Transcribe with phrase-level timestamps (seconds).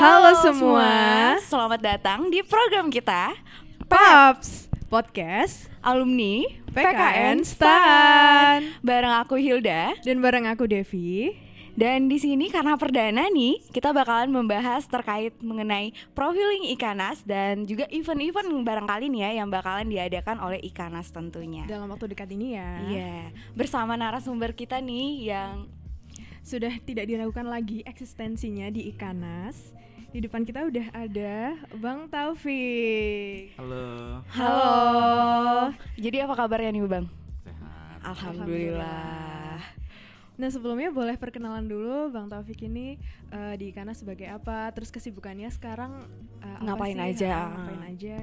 [0.00, 1.36] Halo semua.
[1.44, 3.36] selamat datang di program kita
[3.84, 11.36] Paps Podcast Alumni PKN Stan bareng aku Hilda dan bareng aku Devi.
[11.76, 17.84] dan di sini karena perdana nih kita bakalan membahas terkait mengenai profiling Ikanas dan juga
[17.92, 21.68] event-event barangkali nih ya yang bakalan diadakan oleh Ikanas tentunya.
[21.68, 22.70] Dalam waktu dekat ini ya.
[22.88, 23.16] Iya,
[23.52, 25.68] bersama narasumber kita nih yang
[26.40, 29.76] Sudah tidak diragukan lagi eksistensinya di Ikanas.
[30.10, 33.54] Di depan kita udah ada Bang Taufik.
[33.54, 35.70] Halo, Halo.
[35.94, 37.06] Jadi apa kabarnya nih, Bang?
[37.40, 37.96] sehat.
[38.02, 39.62] Alhamdulillah.
[40.34, 42.96] Nah sebelumnya boleh perkenalan dulu Bang Taufik ini
[43.28, 44.72] eh, di Ikanas sebagai apa?
[44.72, 46.02] Terus kesibukannya sekarang
[46.40, 47.06] apa Ngapain sih?
[47.14, 47.30] aja?
[47.30, 48.16] Ah, Ngapain aja?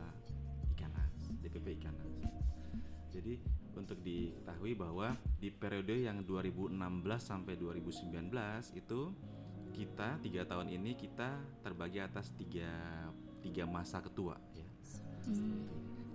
[1.43, 2.11] DPP Ikanas.
[3.13, 3.37] Jadi
[3.77, 6.73] untuk diketahui bahwa di periode yang 2016
[7.19, 8.31] sampai 2019
[8.79, 9.01] itu
[9.73, 12.69] kita tiga tahun ini kita terbagi atas tiga
[13.41, 14.67] tiga masa ketua ya.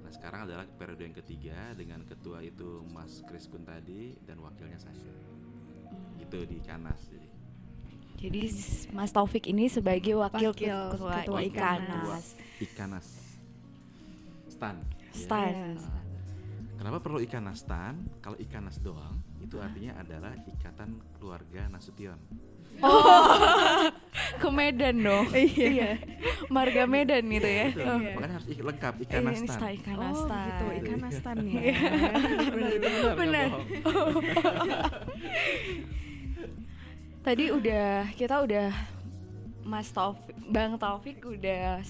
[0.02, 4.78] Nah sekarang adalah periode yang ketiga dengan ketua itu Mas Kris Kun tadi dan wakilnya
[4.78, 5.14] saya.
[6.22, 7.28] Gitu di Kanas jadi.
[8.18, 8.42] Jadi
[8.90, 12.34] Mas Taufik ini sebagai wakil, Wakil ketua, ketua Ikanas.
[12.58, 13.06] Ikanas
[14.50, 14.97] Stan.
[15.10, 15.16] Ya.
[15.16, 15.54] Stan.
[15.74, 15.96] Nah,
[16.78, 17.94] Kenapa perlu Ikanas Stan?
[18.22, 22.14] Kalau Ikanas doang itu artinya adalah Ikatan Keluarga Nasution.
[24.38, 25.26] Ke Medan dong.
[25.34, 25.98] Iya.
[26.46, 27.74] Marga Medan gitu ya.
[27.74, 27.86] Betul.
[27.90, 27.98] Oh.
[27.98, 29.58] Makanya harus ik- lengkap Iya, Ikanas ini Stan.
[29.58, 31.58] Stan Ikanas oh gitu, Ikanas Stan ya.
[32.54, 33.46] Benar, benar, Benar.
[33.82, 34.24] bohong.
[37.18, 38.68] Tadi udah kita udah
[39.66, 41.82] Mas Taufik, Bang Taufik udah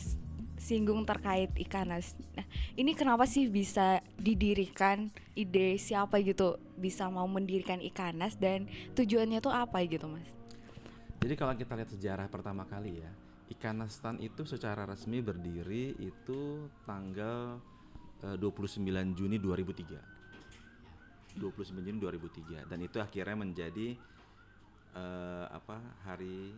[0.58, 2.18] singgung terkait Ikanas.
[2.34, 8.66] Nah, ini kenapa sih bisa didirikan ide siapa gitu bisa mau mendirikan Ikanas dan
[8.98, 10.28] tujuannya tuh apa gitu, Mas?
[11.18, 13.10] Jadi kalau kita lihat sejarah pertama kali ya,
[13.48, 17.58] Ikanistan itu secara resmi berdiri itu tanggal
[18.22, 18.84] eh, 29
[19.16, 21.38] Juni 2003.
[21.38, 23.94] 29 Juni 2003 dan itu akhirnya menjadi
[24.94, 26.52] eh, apa hari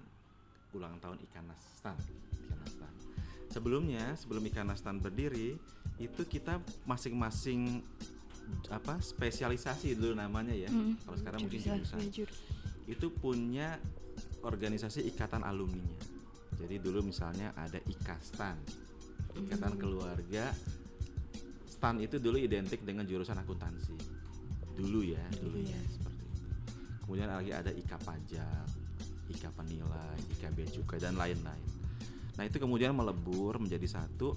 [0.72, 1.96] ulang tahun Ikanistan.
[2.46, 2.79] Ikanistan.
[3.50, 5.58] Sebelumnya, sebelum Ikanistan berdiri,
[5.98, 7.82] itu kita masing-masing
[8.70, 10.70] apa spesialisasi dulu namanya ya.
[10.70, 11.98] Hmm, Kalau sekarang mungkin jurusan.
[12.10, 12.38] jurusan
[12.90, 13.78] itu punya
[14.42, 15.98] organisasi ikatan alumninya.
[16.58, 18.58] Jadi dulu misalnya ada Ikastan,
[19.38, 20.52] Ikatan Keluarga.
[21.64, 23.96] Stan itu dulu identik dengan jurusan akuntansi.
[24.76, 26.42] Dulu ya, dulu ya seperti itu.
[27.06, 28.66] Kemudian lagi ada Ika Pajak,
[29.32, 31.79] Ika Penilai, Ika Bea Cukai dan lain-lain.
[32.38, 34.36] Nah, itu kemudian melebur menjadi satu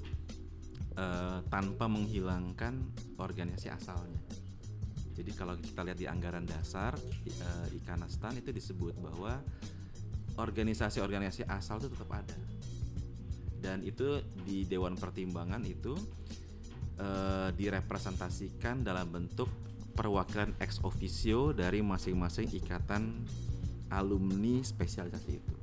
[0.93, 2.77] eh, tanpa menghilangkan
[3.17, 4.21] organisasi asalnya.
[5.13, 9.41] Jadi kalau kita lihat di anggaran dasar i- eh, Ikanastan itu disebut bahwa
[10.37, 12.37] organisasi-organisasi asal itu tetap ada.
[13.61, 15.93] Dan itu di Dewan Pertimbangan itu
[17.01, 19.49] eh, direpresentasikan dalam bentuk
[19.93, 23.25] perwakilan ex officio dari masing-masing ikatan
[23.93, 25.55] alumni spesialisasi itu.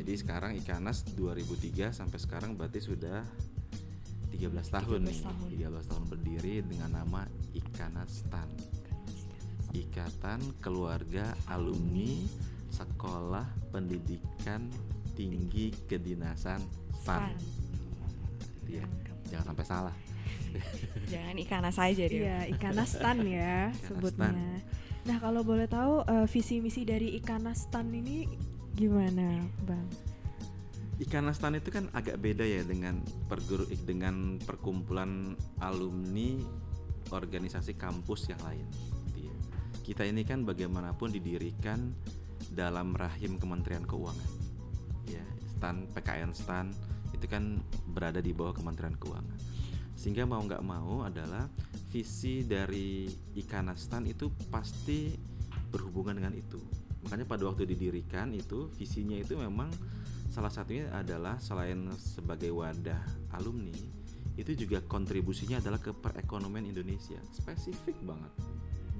[0.00, 3.20] Jadi sekarang Ikanas 2003 sampai sekarang berarti sudah
[4.32, 5.18] 13 tahun 13 nih.
[5.28, 5.48] tahun.
[5.76, 8.48] 13 tahun berdiri dengan nama Ikanastan.
[9.76, 12.16] Ikatan Keluarga Alumni
[12.72, 14.72] Sekolah Pendidikan
[15.12, 16.64] Tinggi Kedinasan
[16.96, 17.36] Stan.
[18.64, 18.84] Jadi ya,
[19.28, 19.96] jangan sampai salah.
[21.12, 22.18] Jangan Ikanas aja dia.
[22.24, 24.32] Iya, Ikanas Stan ya Ikanas sebutnya.
[25.04, 28.49] Nah, kalau boleh tahu eh, visi misi dari Ikanas Stan ini
[28.80, 29.84] gimana, Bang?
[31.00, 36.40] Ikanastan itu kan agak beda ya dengan perguru dengan perkumpulan alumni
[37.12, 38.64] organisasi kampus yang lain.
[39.12, 39.36] gitu ya.
[39.84, 41.92] Kita ini kan bagaimanapun didirikan
[42.52, 44.30] dalam rahim Kementerian Keuangan.
[45.08, 45.24] Ya,
[45.56, 46.66] stan PKN stan
[47.12, 47.60] itu kan
[47.92, 49.36] berada di bawah Kementerian Keuangan.
[49.96, 51.48] Sehingga mau nggak mau adalah
[51.92, 55.12] visi dari Ikanastan itu pasti
[55.68, 56.79] berhubungan dengan itu.
[57.06, 59.72] Makanya pada waktu didirikan itu visinya itu memang
[60.30, 63.02] salah satunya adalah selain sebagai wadah
[63.34, 63.74] alumni
[64.38, 67.20] itu juga kontribusinya adalah ke perekonomian Indonesia.
[67.34, 68.32] Spesifik banget.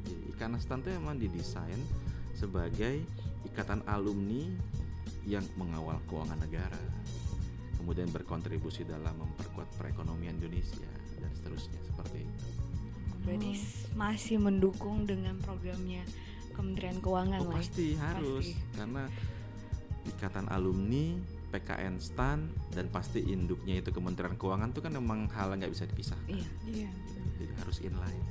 [0.04, 1.80] Jadi, Ikanastan itu memang didesain
[2.36, 3.00] sebagai
[3.48, 4.44] ikatan alumni
[5.24, 6.80] yang mengawal keuangan negara
[7.80, 10.84] kemudian berkontribusi dalam memperkuat perekonomian Indonesia
[11.16, 12.44] dan seterusnya seperti itu.
[13.24, 13.52] Berarti
[13.96, 16.04] masih mendukung dengan programnya
[16.60, 17.50] Kementerian Keuangan Oh, lah.
[17.50, 17.56] ya?
[17.56, 18.76] pasti harus Pasti.
[18.76, 19.02] karena
[20.06, 21.04] ikatan alumni
[21.50, 22.38] PKN STAN
[22.70, 26.20] dan pasti induknya itu Kementerian Keuangan itu kan memang hal yang nggak bisa dipisah.
[26.28, 26.46] Iya.
[26.68, 26.90] Iya.
[27.36, 28.24] Jadi harus inline.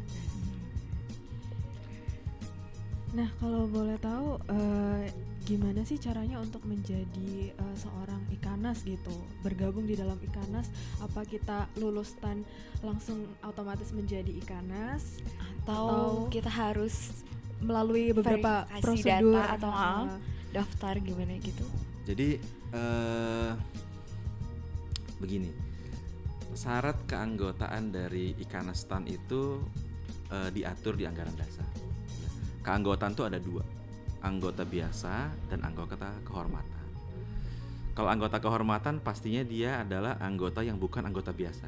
[3.09, 5.09] Nah, kalau boleh tahu eh,
[5.41, 9.11] gimana sih caranya untuk menjadi eh, seorang ikanas gitu?
[9.41, 10.69] Bergabung di dalam ikanas,
[11.01, 12.45] apa kita lulus tan
[12.79, 15.19] langsung otomatis menjadi ikanas
[15.65, 17.25] Atau, Atau- kita harus
[17.59, 20.05] melalui beberapa Verifikasi prosedur data atau ah, ah,
[20.51, 21.65] daftar gimana gitu?
[22.07, 22.39] Jadi
[22.69, 23.51] eh
[25.19, 25.51] begini,
[26.55, 29.59] syarat keanggotaan dari Ikanas STAN itu
[30.31, 31.67] eh, diatur di anggaran dasar.
[32.63, 33.63] Keanggotaan itu ada dua,
[34.23, 36.79] anggota biasa dan anggota kehormatan.
[37.95, 41.67] Kalau anggota kehormatan pastinya dia adalah anggota yang bukan anggota biasa.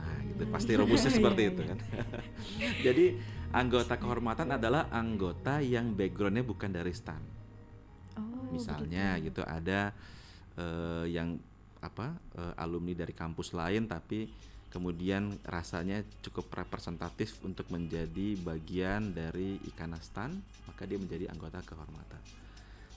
[0.00, 0.42] Nah, gitu.
[0.48, 0.52] Hmm.
[0.56, 1.50] Pasti rumusnya Iya, seperti iya.
[1.52, 1.78] itu kan.
[2.86, 3.04] Jadi
[3.50, 7.22] anggota kehormatan adalah anggota yang backgroundnya bukan dari STAN.
[8.18, 9.42] Oh, misalnya begitu.
[9.42, 9.80] gitu ada
[10.54, 11.34] eh, yang
[11.82, 14.30] apa eh, alumni dari kampus lain tapi
[14.70, 20.30] kemudian rasanya cukup representatif untuk menjadi bagian dari Ikanastan
[20.70, 22.22] maka dia menjadi anggota kehormatan.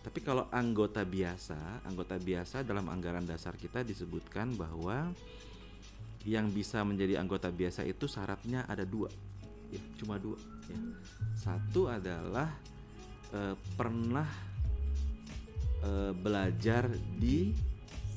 [0.04, 5.10] Tapi kalau anggota biasa anggota biasa dalam anggaran dasar kita disebutkan bahwa
[6.30, 9.10] yang bisa menjadi anggota biasa itu syaratnya ada dua
[9.74, 10.38] ya cuma dua.
[10.70, 10.78] Ya.
[11.34, 12.54] Satu adalah
[13.34, 14.30] eh, pernah
[15.82, 16.88] eh, belajar
[17.18, 17.52] di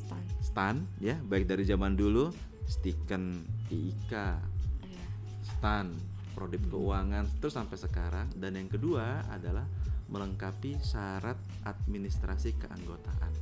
[0.07, 0.25] Stan.
[0.45, 1.17] stan ya.
[1.19, 2.31] Baik dari zaman dulu
[2.67, 3.43] stiken
[3.73, 4.13] IIK
[4.87, 5.07] Iya.
[5.43, 5.91] stan
[6.37, 8.29] prodip keuangan terus sampai sekarang.
[8.37, 9.65] Dan yang kedua adalah
[10.07, 11.35] melengkapi syarat
[11.67, 13.33] administrasi keanggotaan.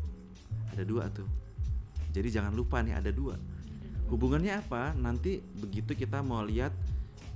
[0.73, 1.29] Ada dua tuh.
[2.15, 3.37] Jadi jangan lupa nih ada dua.
[4.09, 4.95] Hubungannya apa?
[4.95, 6.71] Nanti begitu kita mau lihat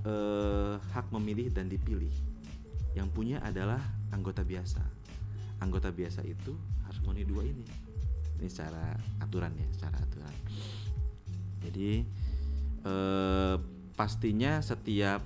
[0.05, 2.11] eh, hak memilih dan dipilih.
[2.95, 3.79] Yang punya adalah
[4.11, 4.81] anggota biasa.
[5.59, 6.55] Anggota biasa itu
[6.87, 7.65] harus memenuhi dua ini.
[8.39, 10.35] Ini secara aturan ya secara aturan.
[11.63, 11.91] Jadi
[12.85, 13.55] eh,
[13.95, 15.21] pastinya setiap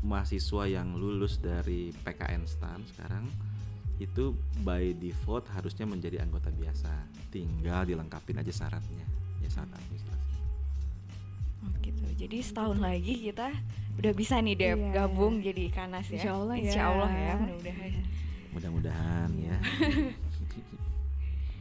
[0.00, 3.28] mahasiswa yang lulus dari PKN STAN sekarang
[4.00, 4.32] itu
[4.64, 6.92] by default harusnya menjadi anggota biasa.
[7.28, 9.04] Tinggal dilengkapin aja syaratnya.
[9.44, 10.20] Ya syarat administrasi
[11.84, 11.99] gitu.
[12.12, 13.48] Jadi setahun lagi kita
[13.96, 14.90] udah bisa nih Dep Iya.
[14.96, 16.14] gabung jadi Ikanas ya.
[16.16, 16.62] Insya Allah ya.
[16.62, 17.92] Insya Allah ya, mudah-mudahan.
[18.50, 19.56] mudah-mudahan ya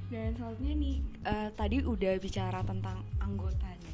[0.09, 3.93] Dan selanjutnya nih eh, tadi udah bicara tentang anggotanya.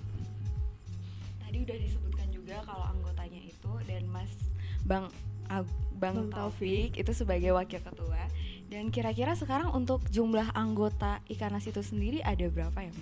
[1.38, 4.32] Tadi udah disebutkan juga kalau anggotanya itu dan Mas
[4.82, 5.12] Bang
[5.46, 8.24] Ag- Bang, Bang Taufik itu sebagai wakil ketua.
[8.66, 12.94] Dan kira-kira sekarang untuk jumlah anggota Ikanas itu sendiri ada berapa ya?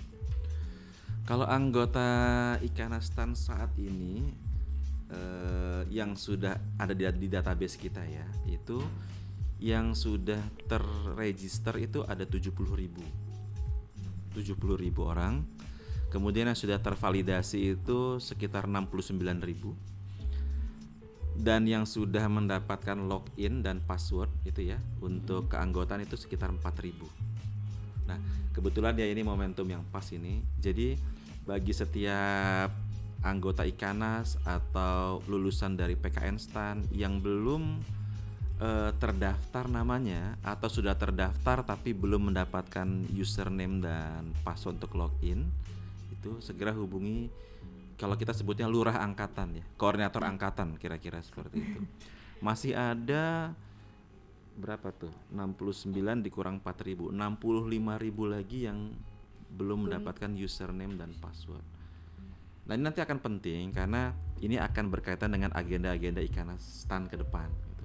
[1.24, 2.04] Kalau anggota
[2.60, 4.28] Ikanastan saat ini
[5.08, 8.84] eh, yang sudah ada di, di database kita ya, itu
[9.56, 13.04] yang sudah terregister itu ada 70.000 ribu
[14.36, 14.60] 70.000
[15.00, 15.40] orang.
[16.12, 19.72] Kemudian yang sudah tervalidasi itu sekitar 69.000 ribu
[21.34, 27.24] dan yang sudah mendapatkan login dan password itu ya untuk keanggotaan itu sekitar 4.000
[28.04, 28.20] Nah,
[28.52, 30.44] kebetulan ya ini momentum yang pas ini.
[30.60, 30.96] Jadi
[31.44, 32.72] bagi setiap
[33.24, 37.80] anggota Ikanas atau lulusan dari PKN STAN yang belum
[38.60, 45.48] eh, terdaftar namanya atau sudah terdaftar tapi belum mendapatkan username dan password untuk login,
[46.12, 47.32] itu segera hubungi
[47.94, 51.80] kalau kita sebutnya lurah angkatan ya, koordinator angkatan kira-kira seperti itu.
[52.46, 53.54] Masih ada
[54.54, 55.90] berapa tuh 69
[56.22, 58.94] dikurang 4000 65.000 lagi yang
[59.54, 61.62] belum mendapatkan username dan password
[62.64, 67.46] nah ini nanti akan penting karena ini akan berkaitan dengan agenda-agenda Ikanas STAN ke depan
[67.48, 67.84] gitu.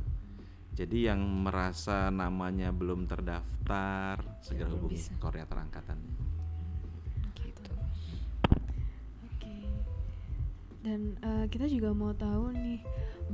[0.83, 5.13] jadi yang merasa namanya belum terdaftar segera hubungi bisa.
[5.19, 5.59] koordinator
[10.79, 12.79] Dan eh, kita juga mau tahu nih,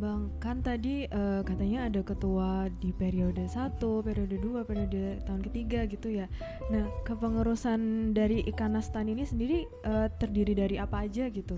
[0.01, 5.85] Bang, kan tadi eh, katanya ada ketua di periode 1, periode 2, periode tahun ketiga
[5.85, 6.25] gitu ya.
[6.73, 11.53] Nah, kepengurusan dari Ikanastan ini sendiri eh, terdiri dari apa aja gitu?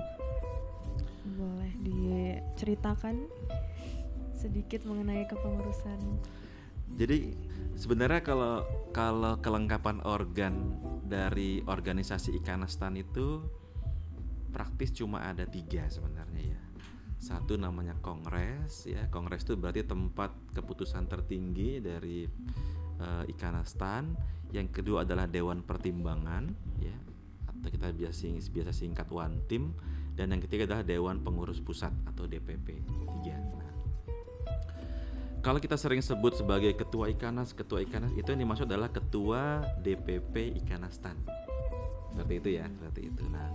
[1.39, 3.23] Boleh diceritakan
[4.35, 5.97] sedikit mengenai kepengurusan?
[6.99, 7.31] Jadi
[7.79, 10.77] sebenarnya kalau kalau kelengkapan organ
[11.07, 13.43] dari organisasi Ikanastan itu
[14.49, 16.61] praktis cuma ada tiga sebenarnya ya.
[17.17, 19.09] Satu namanya kongres ya.
[19.09, 22.25] Kongres itu berarti tempat keputusan tertinggi dari
[23.01, 24.15] eh, Ikanastan.
[24.55, 26.47] Yang kedua adalah dewan pertimbangan
[26.79, 26.95] ya
[27.57, 29.75] atau kita biasa biasa singkat one team
[30.17, 32.67] dan yang ketiga adalah dewan pengurus pusat atau DPP
[33.05, 33.37] tiga.
[33.37, 33.73] Nah,
[35.45, 40.57] kalau kita sering sebut sebagai ketua Ikanas, ketua Ikanas itu yang dimaksud adalah ketua DPP
[40.63, 41.21] Ikanastan.
[42.09, 43.23] Seperti itu ya, seperti itu.
[43.29, 43.45] Nah,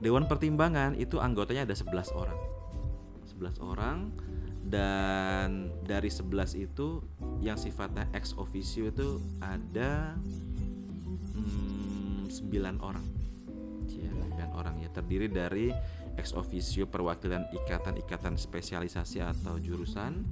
[0.00, 2.38] Dewan Pertimbangan itu anggotanya ada 11 orang.
[3.36, 3.98] 11 orang
[4.64, 7.04] dan dari 11 itu
[7.44, 10.16] yang sifatnya ex officio itu ada
[11.36, 13.04] hmm, 9 orang.
[13.92, 14.08] Ya,
[14.48, 15.68] 9 orang ya terdiri dari
[16.16, 20.24] ex officio perwakilan ikatan-ikatan spesialisasi atau jurusan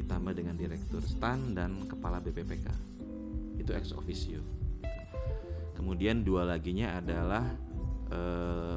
[0.00, 2.72] ditambah dengan direktur stan dan kepala BPPK.
[3.60, 4.40] Itu ex officio.
[5.76, 7.56] Kemudian dua laginya adalah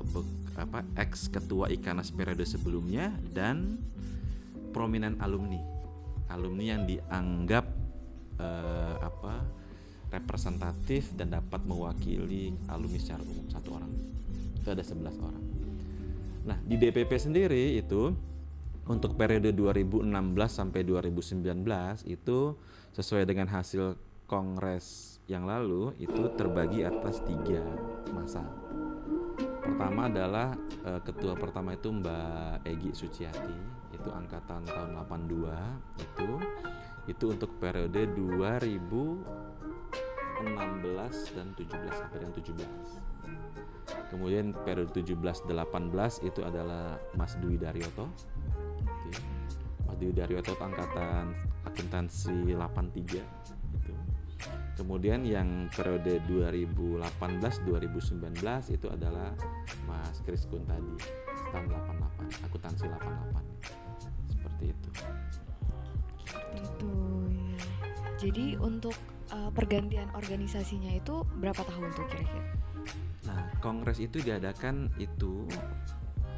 [0.03, 3.81] be- apa ex ketua Ikanas periode sebelumnya dan
[4.73, 5.61] prominent alumni.
[6.29, 7.65] Alumni yang dianggap
[8.41, 9.33] eh, apa
[10.13, 13.91] representatif dan dapat mewakili alumni secara umum satu orang.
[14.61, 15.43] Itu ada 11 orang.
[16.43, 18.13] Nah, di DPP sendiri itu
[18.85, 20.05] untuk periode 2016
[20.51, 21.49] sampai 2019
[22.05, 22.39] itu
[22.93, 23.95] sesuai dengan hasil
[24.27, 27.63] kongres yang lalu itu terbagi atas tiga
[28.11, 28.43] masa.
[29.63, 30.51] Pertama adalah
[30.83, 33.57] eh, ketua pertama itu Mbak Egi Suciati,
[33.95, 36.29] itu angkatan tahun 82 itu
[37.07, 39.23] itu untuk periode 2016
[41.35, 44.11] dan 17 sampai dengan 17.
[44.11, 48.07] Kemudian periode 17 18 itu adalah Mas Dwi Daryoto.
[49.87, 51.35] Mas Dwi Daryoto angkatan
[51.67, 53.62] akuntansi 83 itu.
[54.73, 57.05] Kemudian yang periode 2018
[57.69, 59.29] 2019 itu adalah
[59.85, 60.97] Mas Kris Kuntadi
[61.53, 64.89] tahun 88 akuntansi 88 seperti itu.
[66.57, 66.93] Itu
[67.29, 67.61] ya.
[68.17, 68.97] Jadi untuk
[69.29, 72.49] uh, pergantian organisasinya itu berapa tahun tuh kira-kira?
[73.29, 75.45] Nah, kongres itu diadakan itu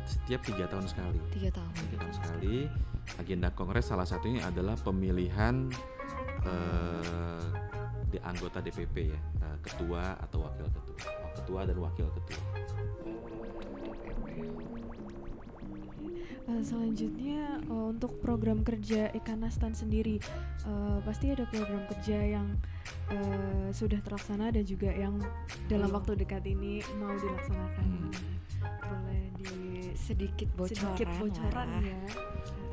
[0.06, 1.20] setiap tiga tahun sekali.
[1.34, 1.74] Tiga tahun.
[1.88, 2.56] Tiga tahun sekali.
[3.16, 5.72] Agenda kongres salah satunya adalah pemilihan
[6.46, 7.65] eh,
[8.16, 12.40] di anggota DPP ya, eh, ketua atau wakil ketua, Oh, ketua dan wakil ketua.
[16.46, 20.22] Eh, selanjutnya eh, untuk program kerja Ikanastan sendiri
[20.64, 22.48] eh, pasti ada program kerja yang
[23.70, 25.22] sudah terlaksana dan juga yang
[25.70, 27.86] dalam waktu dekat ini mau dilaksanakan.
[27.86, 28.10] Hmm.
[28.82, 29.54] Boleh di
[29.94, 30.74] Sedikit bocoran.
[30.74, 31.82] sedikit bocoran lah.
[31.86, 32.00] ya.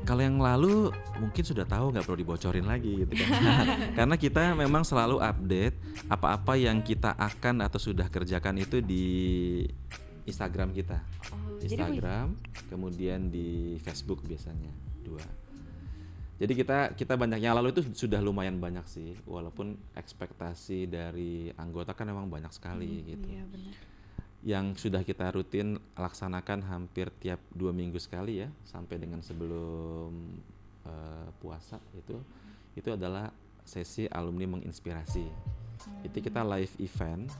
[0.03, 3.29] Kalau yang lalu mungkin sudah tahu nggak perlu dibocorin lagi gitu kan.
[3.97, 5.75] Karena kita memang selalu update
[6.11, 9.05] apa-apa yang kita akan atau sudah kerjakan itu di
[10.27, 10.99] Instagram kita.
[11.31, 12.35] Oh, jadi Instagram,
[12.67, 14.71] kemudian di Facebook biasanya
[15.03, 15.23] dua.
[16.39, 21.95] Jadi kita kita banyak yang lalu itu sudah lumayan banyak sih, walaupun ekspektasi dari anggota
[21.95, 23.27] kan memang banyak sekali Hmm, gitu.
[23.31, 23.75] Iya benar.
[24.43, 30.11] Yang sudah kita rutin laksanakan hampir tiap dua minggu sekali ya, sampai dengan sebelum
[30.83, 32.19] eh, puasa itu,
[32.75, 33.31] itu adalah
[33.63, 35.25] sesi alumni menginspirasi.
[36.03, 37.31] Itu kita live event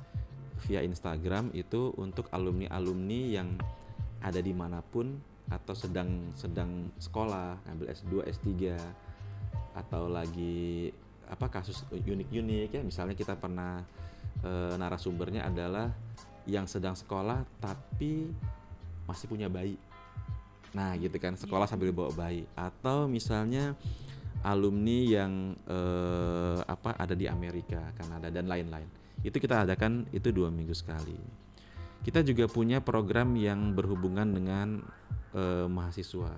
[0.64, 3.60] via Instagram itu untuk alumni-alumni yang
[4.24, 5.20] ada di mana pun
[5.52, 8.50] atau sedang sedang sekolah ngambil S2 S3
[9.76, 10.88] atau lagi
[11.28, 13.84] apa kasus unik-unik ya misalnya kita pernah
[14.46, 15.92] eh, narasumbernya adalah
[16.44, 18.32] yang sedang sekolah tapi
[19.08, 19.80] masih punya bayi.
[20.74, 22.44] Nah gitu kan sekolah sambil bawa bayi.
[22.58, 23.78] Atau misalnya
[24.44, 28.88] alumni yang eh, apa ada di Amerika Kanada dan lain-lain.
[29.24, 31.16] Itu kita adakan itu dua minggu sekali.
[32.04, 34.84] Kita juga punya program yang berhubungan dengan
[35.32, 36.36] eh, mahasiswa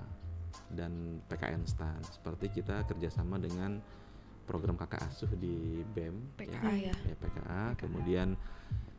[0.69, 2.01] dan PKN STAN.
[2.05, 3.81] Seperti kita kerjasama dengan
[4.45, 6.93] program kakak asuh di BEM PKA ya.
[6.93, 7.15] ya.
[7.17, 8.37] PKA kemudian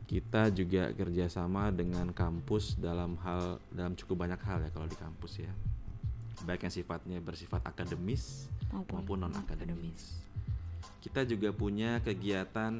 [0.07, 5.43] kita juga kerjasama dengan kampus dalam hal dalam cukup banyak hal ya kalau di kampus
[5.43, 5.51] ya.
[6.47, 10.23] Baik yang sifatnya bersifat akademis maupun non akademis.
[11.03, 12.71] Kita juga punya kegiatan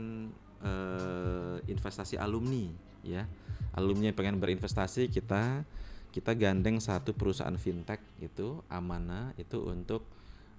[0.63, 2.71] eh, investasi alumni
[3.03, 3.27] ya.
[3.75, 5.67] Alumni yang pengen berinvestasi kita
[6.15, 10.07] kita gandeng satu perusahaan fintech itu Amana itu untuk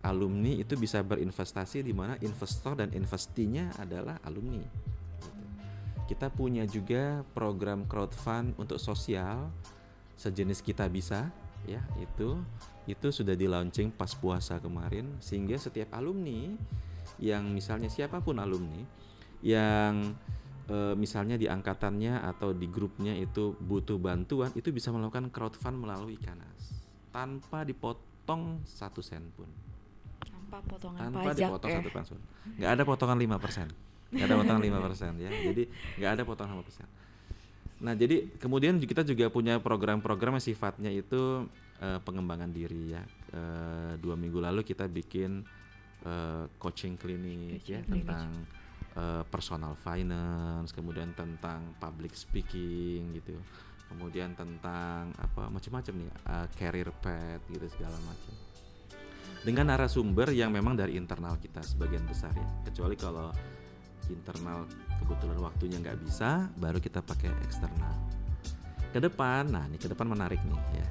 [0.04, 4.62] alumni itu bisa berinvestasi di mana investor dan investinya adalah alumni.
[6.08, 9.52] Kita punya juga program crowdfund untuk sosial
[10.16, 11.28] sejenis kita bisa
[11.68, 12.40] ya itu.
[12.88, 16.56] Itu sudah di launching pas puasa kemarin sehingga setiap alumni
[17.20, 18.80] yang misalnya siapa pun alumni
[19.44, 20.16] yang
[20.72, 26.16] eh, misalnya di angkatannya atau di grupnya itu butuh bantuan itu bisa melakukan crowdfund melalui
[26.16, 29.52] Ikanas tanpa dipotong satu sen pun.
[30.48, 31.76] Tanpa potongan tanpa pajak dipotong ya.
[31.76, 32.18] satu persen
[32.56, 35.62] nggak ada potongan 5% nggak ada potongan 5% ya jadi
[36.00, 41.46] nggak ada potongan 5% nah jadi kemudian kita juga punya program-program yang sifatnya itu
[41.78, 45.44] eh, pengembangan diri ya Eh, dua minggu lalu kita bikin
[46.00, 48.08] eh, coaching klinik Coaching ya klinik.
[48.08, 48.28] tentang
[48.96, 53.36] eh, personal finance, kemudian tentang public speaking gitu.
[53.84, 58.32] Kemudian tentang apa macam-macam nih, eh, career path gitu segala macam.
[59.44, 62.48] Dengan narasumber yang memang dari internal kita sebagian besar ya.
[62.64, 63.28] Kecuali kalau
[64.10, 64.68] internal
[65.00, 67.94] kebetulan waktunya nggak bisa, baru kita pakai eksternal.
[68.92, 70.88] Ke depan, nah ini ke depan menarik nih ya.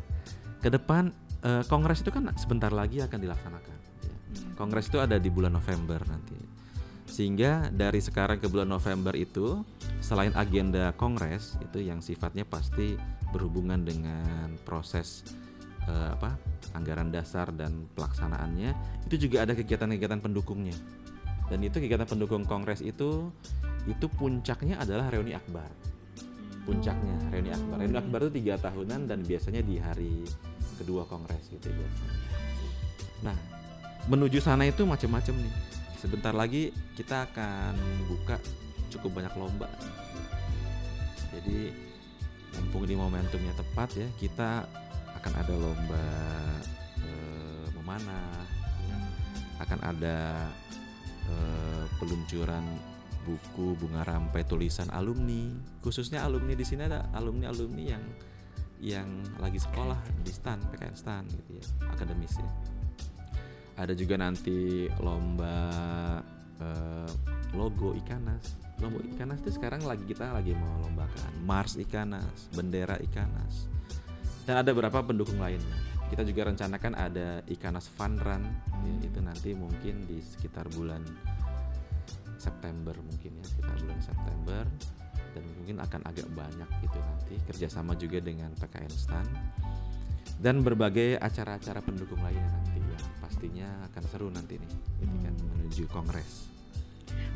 [0.62, 1.14] Ke depan
[1.46, 3.78] eh, kongres itu kan sebentar lagi akan dilaksanakan.
[4.06, 4.16] ya.
[4.58, 6.38] Kongres itu ada di bulan November nanti.
[7.08, 9.64] Sehingga dari sekarang ke bulan November itu
[10.04, 13.00] selain agenda kongres itu yang sifatnya pasti
[13.34, 15.26] berhubungan dengan proses
[15.88, 16.38] eh, apa
[16.76, 20.76] anggaran dasar dan pelaksanaannya itu juga ada kegiatan-kegiatan pendukungnya
[21.48, 23.32] dan itu kegiatan pendukung kongres itu
[23.88, 25.68] itu puncaknya adalah reuni akbar.
[26.68, 27.76] Puncaknya reuni akbar.
[27.80, 30.28] Reuni akbar itu tiga tahunan dan biasanya di hari
[30.78, 32.16] kedua kongres gitu biasanya
[33.26, 33.34] nah
[34.06, 35.56] menuju sana itu macam-macam nih.
[35.98, 37.74] Sebentar lagi kita akan
[38.06, 38.38] buka
[38.94, 39.68] cukup banyak lomba.
[41.34, 41.74] Jadi
[42.58, 44.66] mumpung ini momentumnya tepat ya kita
[45.18, 46.08] akan ada lomba
[47.02, 48.34] eh, memanah
[48.86, 48.98] ya.
[49.66, 50.18] akan ada
[51.28, 52.64] eh, peluncuran
[53.28, 55.52] buku bunga rampai tulisan alumni.
[55.84, 58.04] Khususnya alumni di sini ada alumni alumni yang
[58.78, 59.10] yang
[59.42, 62.50] lagi sekolah di stan PKN stan gitu ya akademis ya.
[63.78, 65.56] Ada juga nanti lomba
[66.62, 67.12] eh,
[67.54, 68.58] logo Ikanas.
[68.78, 73.68] Logo Ikanas itu sekarang lagi kita lagi mau lombakan Mars Ikanas bendera Ikanas.
[74.48, 78.44] Dan ada beberapa pendukung lainnya kita juga rencanakan ada Ikanas Fun Run.
[78.84, 81.04] Ya, itu nanti mungkin di sekitar bulan
[82.38, 84.64] September mungkin ya sekitar bulan September.
[85.36, 89.28] Dan mungkin akan agak banyak gitu nanti kerjasama juga dengan PKN Stan.
[90.38, 94.72] Dan berbagai acara-acara pendukung lainnya nanti yang pastinya akan seru nanti nih
[95.02, 96.57] ini kan menuju kongres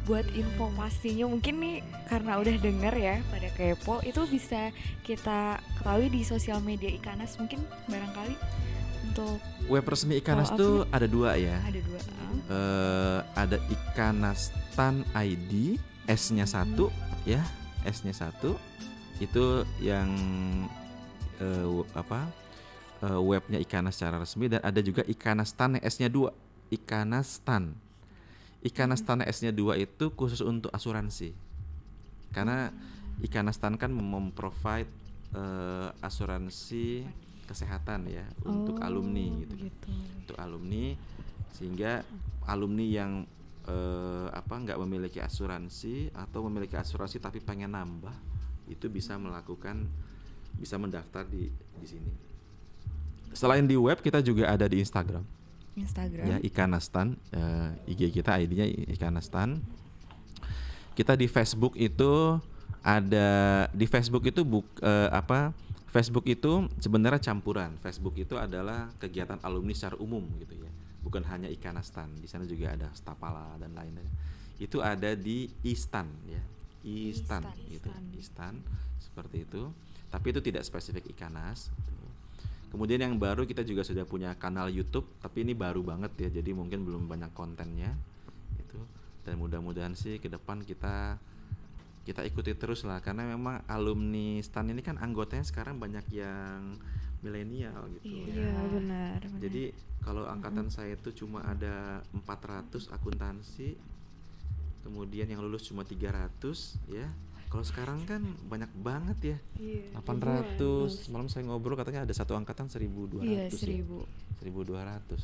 [0.10, 1.78] buat info pastinya mungkin nih
[2.10, 4.74] karena udah denger ya pada kepo itu bisa
[5.06, 8.36] kita ketahui di sosial media Ikanas mungkin barangkali.
[9.01, 9.38] Untuk
[9.70, 11.57] web resmi Ikanas Follow tuh ada dua ya.
[11.62, 12.00] Ada dua
[12.51, 15.77] eh ada Ikanastan ID
[16.10, 16.90] S-nya satu
[17.24, 17.46] ya
[17.86, 18.57] S-nya satu.
[19.22, 20.10] Itu yang
[21.42, 22.25] w- apa
[23.05, 26.34] eh, webnya Ikanas secara resmi dan ada juga Ikanastan yang S-nya dua
[26.74, 27.77] Ikanastan
[28.62, 31.34] Ikanastan yang S-nya dua itu khusus untuk asuransi
[32.30, 32.70] karena
[33.22, 34.90] Ikanastan kan mem- memprovide
[35.34, 37.06] eh, asuransi
[37.46, 39.88] kesehatan ya untuk Oh, alumni gitu kan gitu.
[40.24, 40.96] untuk alumni
[41.52, 42.02] sehingga
[42.48, 43.12] alumni yang
[43.68, 48.14] eh, apa nggak memiliki asuransi atau memiliki asuransi tapi pengen nambah
[48.72, 49.84] itu bisa melakukan
[50.56, 51.50] bisa mendaftar di
[51.82, 52.12] di sini.
[53.34, 55.24] Selain di web kita juga ada di Instagram
[55.81, 59.59] Instagram ya Ikanastan eh, IG kita ID-nya Ikanastan.
[60.94, 62.37] Kita di Facebook itu
[62.81, 63.29] ada
[63.72, 65.53] di Facebook itu buk eh, apa
[65.91, 67.75] Facebook itu sebenarnya campuran.
[67.83, 70.72] Facebook itu adalah kegiatan alumni secara umum gitu ya.
[71.03, 72.15] Bukan hanya Ikanastan.
[72.15, 74.07] Di sana juga ada Stapala dan lain-lain.
[74.55, 76.39] Itu ada di Istan ya.
[76.81, 77.89] Istan, Istan, gitu.
[77.91, 78.03] Istan.
[78.15, 78.53] Istan
[79.03, 79.67] seperti itu.
[80.07, 81.67] Tapi itu tidak spesifik Ikanas.
[81.75, 82.00] gitu.
[82.72, 86.55] Kemudian yang baru kita juga sudah punya kanal YouTube, tapi ini baru banget ya, jadi
[86.55, 87.92] mungkin belum banyak kontennya
[88.55, 88.79] itu.
[89.27, 91.20] Dan mudah-mudahan sih ke depan kita
[92.07, 96.79] kita ikuti terus lah, karena memang alumni STAN ini kan anggotanya sekarang banyak yang
[97.22, 98.07] milenial gitu.
[98.07, 98.50] Iya.
[98.50, 98.51] ya.
[98.72, 99.20] Benar.
[99.20, 99.20] benar.
[99.44, 99.64] Jadi
[100.01, 103.77] kalau angkatan saya itu cuma ada 400 akuntansi,
[104.81, 107.12] kemudian yang lulus cuma 300 ya.
[107.51, 109.37] Kalau sekarang kan banyak banget ya.
[109.59, 110.55] Iya, 800
[111.07, 113.51] malam saya ngobrol katanya ada satu angkatan 1200 iya ya.
[113.51, 114.07] seribu
[114.40, 115.20] 1200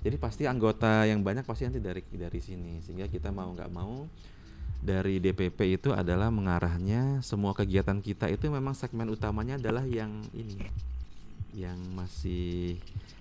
[0.00, 4.04] jadi pasti anggota yang banyak pasti nanti dari dari sini sehingga kita mau nggak mau
[4.78, 10.60] dari DPP itu adalah mengarahnya semua kegiatan kita itu memang segmen utamanya adalah yang ini
[11.52, 12.76] yang masih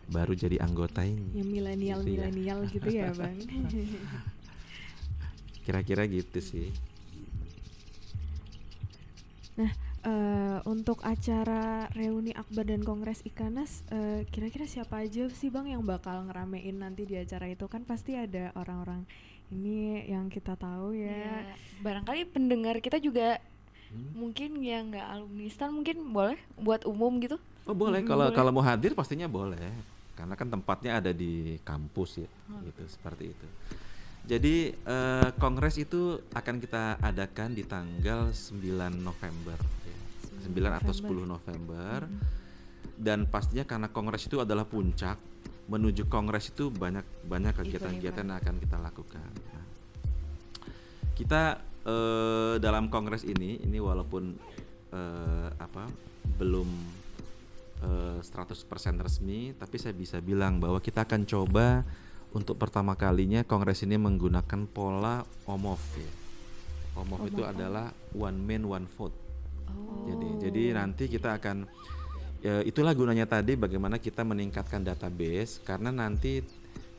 [0.05, 2.17] baru jadi anggota ini Yang milenial Gitu ya.
[2.19, 3.35] milenial gitu ya bang.
[5.63, 6.67] kira-kira gitu sih
[9.53, 9.69] Nah,
[10.01, 15.85] eh, untuk acara reuni akbar dan kongres Ikanas, eh, kira-kira siapa aja sih bang yang
[15.85, 19.05] bakal ngeramein nanti di acara itu kan pasti ada orang-orang
[19.53, 21.13] ini yang kita tahu ya.
[21.13, 21.35] ya
[21.79, 23.37] barangkali pendengar kita juga
[23.93, 24.09] Hmm.
[24.25, 28.33] mungkin yang nggak alumni stan mungkin boleh buat umum gitu Oh boleh Mm, kalau boleh.
[28.33, 29.69] kalau mau hadir pastinya boleh
[30.17, 32.29] karena kan tempatnya ada di kampus ya
[32.65, 33.47] gitu seperti itu.
[34.23, 38.55] Jadi eh, kongres itu akan kita adakan di tanggal 9
[38.95, 39.99] November ya.
[40.47, 42.07] 9 atau 10 November.
[42.93, 45.17] dan pastinya karena kongres itu adalah puncak
[45.65, 49.31] menuju kongres itu banyak banyak kegiatan-kegiatan yang akan kita lakukan.
[49.49, 49.65] Nah,
[51.17, 51.43] kita
[51.87, 54.35] eh, dalam kongres ini ini walaupun
[54.91, 55.87] eh, apa
[56.37, 56.69] belum
[57.83, 61.87] eh, 100% resmi tapi saya bisa bilang bahwa kita akan coba
[62.33, 66.13] untuk pertama kalinya kongres ini menggunakan pola OMOV ya.
[66.97, 67.53] OMOV itu OMOV.
[67.53, 69.13] adalah one man one vote.
[69.69, 70.09] Oh.
[70.09, 71.69] Jadi jadi nanti kita akan
[72.41, 76.41] ya, itulah gunanya tadi bagaimana kita meningkatkan database karena nanti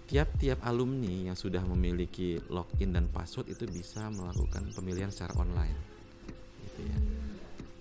[0.04, 5.78] tiap-tiap alumni yang sudah memiliki login dan password itu bisa melakukan pemilihan secara online.
[6.62, 6.98] Gitu ya.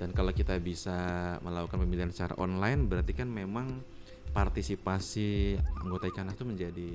[0.02, 0.98] Dan kalau kita bisa
[1.46, 3.86] melakukan pemilihan secara online berarti kan memang
[4.34, 6.90] partisipasi anggota Ikanas itu menjadi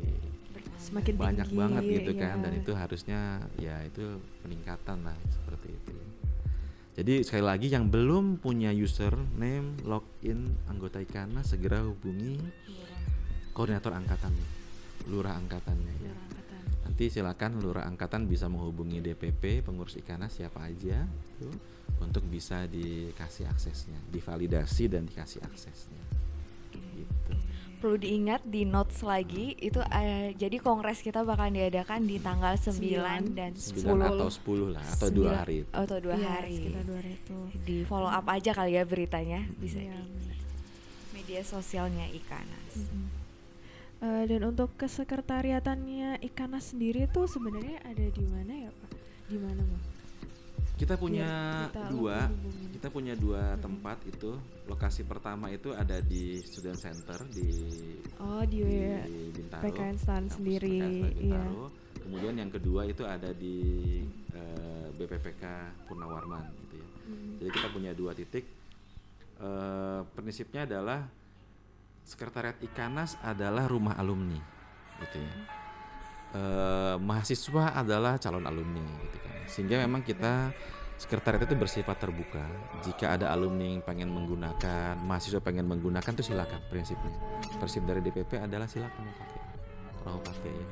[0.78, 2.44] Semakin banyak tinggi, banget gitu kan iya.
[2.46, 3.20] dan itu harusnya
[3.58, 5.96] ya itu peningkatan lah seperti itu
[6.98, 12.38] jadi sekali lagi yang belum punya username login anggota Ikana segera hubungi
[13.54, 14.48] koordinator angkatannya
[15.10, 16.62] lurah angkatannya ya Lurah angkatan.
[16.86, 21.06] nanti silakan lurah angkatan bisa menghubungi DPP pengurus Ikana siapa aja
[21.38, 21.54] tuh,
[22.02, 26.17] untuk bisa dikasih aksesnya divalidasi dan dikasih aksesnya
[27.78, 32.74] Perlu diingat di notes lagi itu eh, jadi kongres kita bakal diadakan di tanggal 9
[33.32, 35.70] dan 10 9 atau 10 lah atau dua Sembilan- hari itu.
[35.72, 36.54] atau dua Iya, hari.
[36.58, 37.36] sekitar dua hari itu.
[37.60, 40.34] Di follow up aja kali ya beritanya bisa Iya, di
[41.14, 42.74] media sosialnya Ikanas.
[42.76, 43.06] Mhm.
[44.00, 48.90] Eh, dan untuk kesekretariatannya Ikanas sendiri tuh sebenarnya ada di mana ya Pak?
[49.24, 49.82] Di mana Bang?
[50.78, 52.16] Kita punya Biar kita dua,
[52.70, 54.38] kita punya dua tempat itu.
[54.70, 57.50] Lokasi pertama itu ada di Student Center di
[58.22, 59.66] Oh di, di Bintaro.
[59.66, 61.42] PKN Stan sendiri, PKN iya.
[61.98, 63.58] Kemudian yang kedua itu ada di
[64.32, 65.44] eh, BPPK
[65.90, 66.88] Purnawarman gitu ya.
[67.10, 67.34] Hmm.
[67.42, 68.46] Jadi kita punya dua titik.
[69.38, 71.10] Eh, prinsipnya adalah
[72.06, 74.40] sekretariat Ikanas adalah rumah alumni,
[75.04, 75.34] gitu ya.
[76.28, 79.36] Eh, mahasiswa adalah calon alumni, gitu kan.
[79.48, 80.52] Sehingga memang kita
[81.00, 82.44] sekretariat itu bersifat terbuka.
[82.84, 87.16] Jika ada alumni yang pengen menggunakan, mahasiswa pengen menggunakan itu silakan prinsipnya.
[87.56, 89.40] Prinsip dari DPP adalah silakan mau pakai,
[90.04, 90.66] kalau mau pakai ya.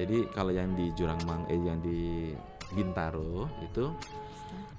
[0.00, 2.32] Jadi kalau yang di Jurangmang, eh yang di
[2.72, 3.92] Bintaro itu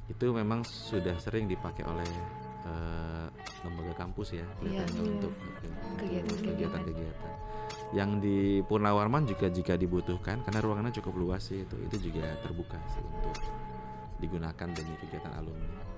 [0.10, 2.10] itu memang sudah sering dipakai oleh
[2.66, 3.28] eh,
[3.62, 5.12] lembaga kampus ya kelihatannya iya.
[5.20, 5.34] untuk
[6.02, 7.32] Kegiatan-kegiatan.
[7.92, 12.80] Yang di Purnawarman juga jika dibutuhkan karena ruangannya cukup luas sih itu itu juga terbuka
[12.96, 13.36] sih untuk
[14.22, 15.92] digunakan demi kegiatan alumni.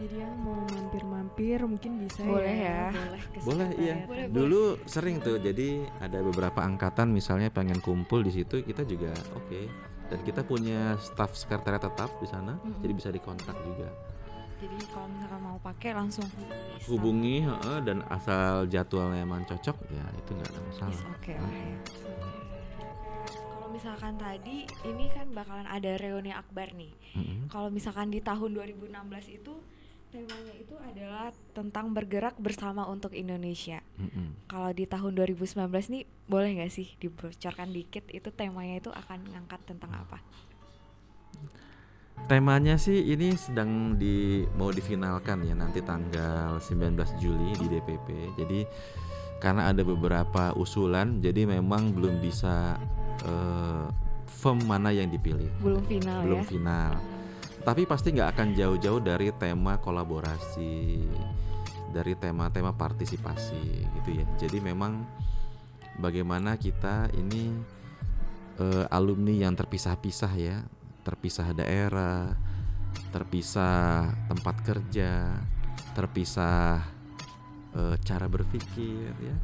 [0.00, 2.88] Jadi yang mau mampir-mampir mungkin bisa Boleh ya.
[2.88, 3.96] Boleh, ke Boleh iya.
[4.08, 9.12] Boleh, Dulu sering tuh jadi ada beberapa angkatan misalnya pengen kumpul di situ kita juga
[9.36, 9.68] oke
[10.08, 12.80] dan kita punya staf sekretariat tetap di sana Mm-mm.
[12.80, 13.92] jadi bisa dikontak juga.
[14.60, 20.04] Jadi kalau misalkan mau pakai langsung hubungi hubungi heeh, dan asal jadwalnya emang cocok ya
[20.20, 21.00] itu nggak ada masalah.
[21.16, 21.78] Oke lah ya.
[23.32, 26.92] Kalau misalkan tadi ini kan bakalan ada reuni akbar nih.
[27.16, 27.48] Mm-mm.
[27.48, 28.92] Kalau misalkan di tahun 2016
[29.32, 29.54] itu
[30.10, 33.80] temanya itu adalah tentang bergerak bersama untuk Indonesia.
[33.96, 34.44] Mm-mm.
[34.50, 39.60] Kalau di tahun 2019 nih boleh nggak sih dibocorkan dikit itu temanya itu akan ngangkat
[39.64, 40.20] tentang apa?
[42.30, 48.38] Temanya sih ini sedang di mau difinalkan ya nanti tanggal 19 Juli di DPP.
[48.38, 48.60] Jadi
[49.42, 52.78] karena ada beberapa usulan jadi memang belum bisa
[53.26, 53.86] eh,
[54.30, 55.50] firm mana yang dipilih.
[55.58, 56.46] Belum final belum ya.
[56.46, 56.92] final.
[57.66, 61.02] Tapi pasti nggak akan jauh-jauh dari tema kolaborasi,
[61.90, 64.26] dari tema-tema partisipasi gitu ya.
[64.38, 65.02] Jadi memang
[65.98, 67.58] bagaimana kita ini
[68.62, 70.62] eh, alumni yang terpisah-pisah ya,
[71.00, 72.34] terpisah daerah,
[73.10, 75.34] terpisah tempat kerja,
[75.92, 76.84] terpisah
[77.76, 79.36] eh, cara berpikir ya,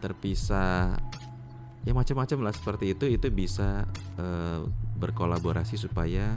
[0.00, 0.96] terpisah
[1.80, 3.88] ya macam-macam lah seperti itu itu bisa
[4.20, 4.60] eh,
[5.00, 6.36] berkolaborasi supaya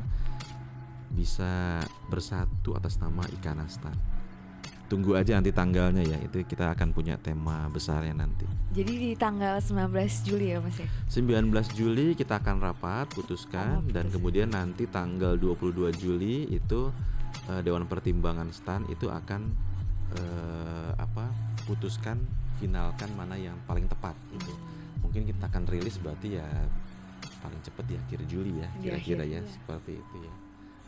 [1.13, 4.12] bisa bersatu atas nama Ikanastan.
[4.91, 6.17] Tunggu aja nanti tanggalnya ya.
[6.21, 8.45] Itu kita akan punya tema besarnya nanti.
[8.73, 9.89] Jadi di tanggal 19
[10.27, 10.87] Juli ya Mas ya.
[11.09, 14.13] 19 Juli kita akan rapat putuskan Oh, dan putus.
[14.19, 16.93] kemudian nanti tanggal 22 Juli itu
[17.49, 19.41] eh, Dewan Pertimbangan STAN itu akan
[20.13, 21.31] eh, apa?
[21.63, 22.19] putuskan
[22.59, 24.51] finalkan mana yang paling tepat itu.
[24.99, 26.47] Mungkin kita akan rilis berarti ya
[27.39, 29.41] paling cepat di akhir Juli ya kira-kira ya iya.
[29.43, 30.33] seperti itu ya.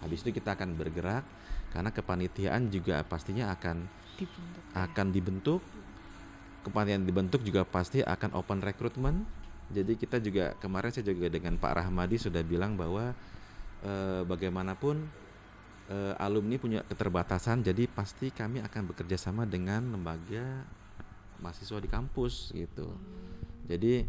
[0.06, 1.26] Habis itu kita akan bergerak
[1.74, 4.64] karena kepanitiaan juga pastinya akan Dibentuk.
[4.72, 4.88] ya.
[4.88, 5.62] akan dibentuk
[6.64, 9.28] kepanitiaan dibentuk juga pasti akan open recruitment
[9.74, 13.18] jadi kita juga kemarin saya juga dengan Pak Rahmadi sudah bilang bahwa
[13.82, 15.02] eh, bagaimanapun
[15.90, 20.66] eh, alumni punya keterbatasan, jadi pasti kami akan bekerja sama dengan lembaga
[21.42, 22.94] mahasiswa di kampus gitu.
[23.66, 24.06] Jadi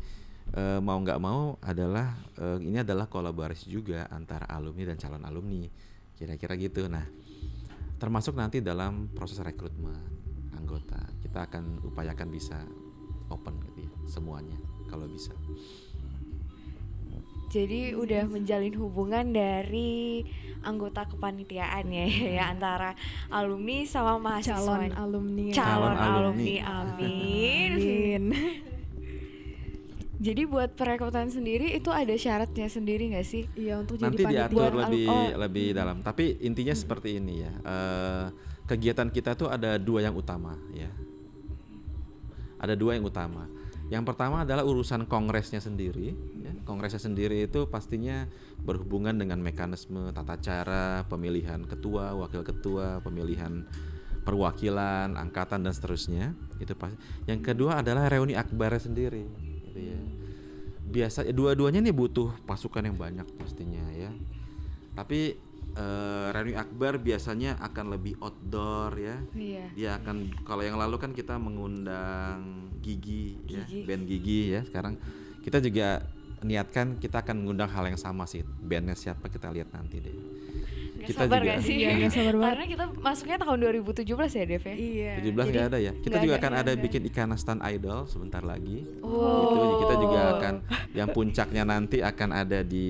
[0.55, 5.67] eh, mau nggak mau adalah eh, ini adalah kolaborasi juga antara alumni dan calon alumni,
[6.15, 6.87] kira-kira gitu.
[6.87, 7.07] Nah,
[7.99, 9.97] termasuk nanti dalam proses rekrutmen
[10.55, 12.63] anggota, kita akan upayakan bisa
[13.33, 14.57] open gitu ya, semuanya
[14.87, 15.35] kalau bisa.
[17.47, 20.27] Jadi udah menjalin hubungan dari
[20.67, 22.05] anggota kepanitiaan ya,
[22.43, 22.99] ya antara
[23.31, 24.59] alumni sama mahasiswa.
[24.61, 26.59] calon alumni Calon Calon alumni, alumni.
[26.67, 27.71] amin.
[27.79, 28.23] Amin.
[30.17, 33.45] Jadi buat perekrutan sendiri itu ada syaratnya sendiri nggak sih?
[33.53, 34.41] Iya untuk nanti jadi panitia.
[34.49, 35.29] diatur lebih oh.
[35.37, 38.27] lebih dalam tapi intinya seperti ini ya Eh,
[38.67, 40.91] kegiatan kita tuh ada dua yang utama ya
[42.59, 43.47] ada dua yang utama
[43.87, 46.11] yang pertama adalah urusan kongresnya sendiri
[46.43, 46.53] ya.
[46.67, 48.27] kongresnya sendiri itu pastinya
[48.59, 53.63] berhubungan dengan mekanisme tata cara pemilihan ketua wakil ketua pemilihan
[54.27, 56.99] perwakilan angkatan dan seterusnya itu pasti
[57.31, 59.31] yang kedua adalah reuni akbarnya sendiri
[59.77, 59.99] gitu ya.
[60.87, 64.09] Biasa dua-duanya nih butuh pasukan yang banyak pastinya ya.
[64.97, 65.37] Tapi
[65.77, 69.17] eh, reuni akbar biasanya akan lebih outdoor ya.
[69.37, 69.65] Iya.
[69.77, 73.85] dia akan kalau yang lalu kan kita mengundang Gigi, ya Gigi.
[73.85, 74.61] band Gigi ya.
[74.65, 74.97] Sekarang
[75.45, 76.01] kita juga
[76.41, 78.41] niatkan kita akan mengundang hal yang sama sih.
[78.43, 80.46] Bandnya siapa kita lihat nanti deh
[81.07, 81.75] Kita sabar juga- nggak sih?
[81.77, 82.47] Iya, nggak sabar banget.
[82.49, 84.75] Karena kita masuknya tahun 2017 ya, Dev ya?
[84.77, 85.13] Iya.
[85.17, 86.83] 17 nggak jadi ada ya kita juga ada, akan ada ada.
[86.83, 89.47] bikin ikanistan idol sebentar lagi Wow.
[89.47, 90.55] itu kita juga akan
[90.93, 92.89] yang puncaknya nanti akan ada di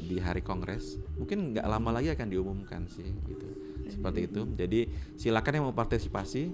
[0.00, 3.48] di hari kongres mungkin nggak lama lagi akan diumumkan sih gitu
[3.88, 4.80] seperti itu jadi
[5.14, 6.48] silakan yang mau partisipasi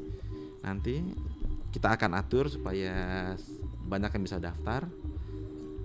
[0.61, 1.03] nanti
[1.71, 3.35] kita akan atur supaya
[3.85, 4.87] banyak yang bisa daftar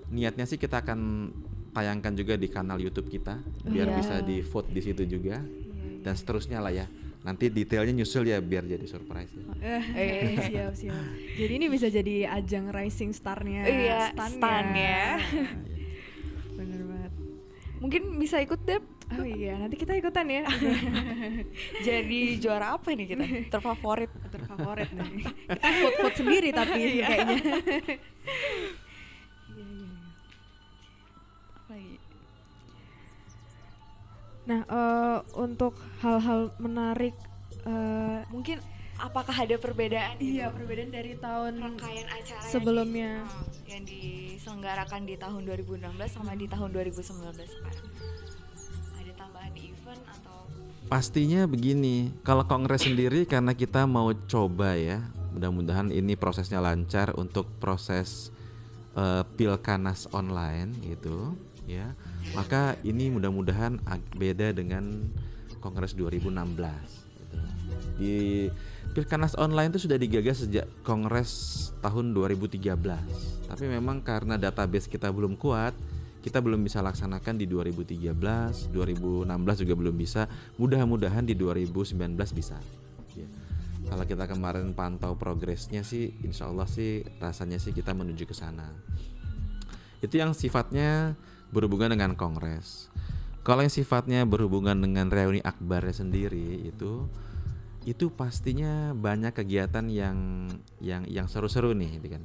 [0.08, 1.30] niatnya sih kita akan
[1.70, 3.96] tayangkan juga di kanal YouTube kita biar Iya.
[3.96, 5.38] bisa di vote di situ juga
[6.00, 6.86] dan seterusnya lah ya
[7.20, 9.44] nanti detailnya nyusul ya biar jadi surprise ya.
[9.92, 11.04] Eh, siap siap.
[11.36, 13.68] Jadi ini bisa jadi ajang rising starnya.
[13.68, 15.20] Iya, stan stan-nya.
[16.56, 17.12] Bener banget.
[17.84, 18.80] Mungkin bisa ikut Dep.
[19.10, 20.46] Oh iya, nanti kita ikutan ya.
[21.88, 23.24] Jadi juara apa nih kita?
[23.50, 24.06] Terfavorit.
[24.30, 25.26] Terfavorit nih.
[25.50, 27.36] Kita vote vote sendiri tapi kayaknya.
[34.50, 37.14] Nah, eh, untuk hal-hal menarik
[37.62, 38.58] eh, Mungkin
[38.98, 40.18] apakah ada perbedaan?
[40.18, 40.26] gitu?
[40.34, 43.10] iya perbedaan dari tahun rangkaian acara yang sebelumnya.
[43.22, 47.86] di- oh, yang diselenggarakan di tahun 2016 sama di tahun 2019 sekarang.
[48.98, 50.36] Ada tambahan event atau
[50.90, 54.98] Pastinya begini, kalau kongres sendiri karena kita mau coba ya,
[55.30, 58.34] mudah-mudahan ini prosesnya lancar untuk proses
[58.98, 61.94] eh, pilkanas online gitu, ya.
[62.36, 63.82] Maka ini mudah-mudahan
[64.16, 65.10] beda dengan
[65.60, 67.10] kongres 2016.
[67.20, 67.36] gitu.
[68.00, 68.16] Di
[68.96, 71.30] pilkanas online itu sudah digagas sejak kongres
[71.84, 75.76] tahun 2013, tapi memang karena database kita belum kuat,
[76.20, 80.28] kita belum bisa laksanakan di 2013, 2016 juga belum bisa.
[80.60, 81.96] Mudah-mudahan di 2019
[82.36, 82.58] bisa.
[83.16, 83.28] Ya.
[83.88, 88.68] Kalau kita kemarin pantau progresnya sih, insya Allah sih rasanya sih kita menuju ke sana.
[90.04, 91.16] Itu yang sifatnya
[91.50, 92.90] berhubungan dengan kongres.
[93.40, 97.08] Kalau yang sifatnya berhubungan dengan reuni akbarnya sendiri itu
[97.88, 100.48] itu pastinya banyak kegiatan yang
[100.84, 102.22] yang yang seru-seru nih gitu kan.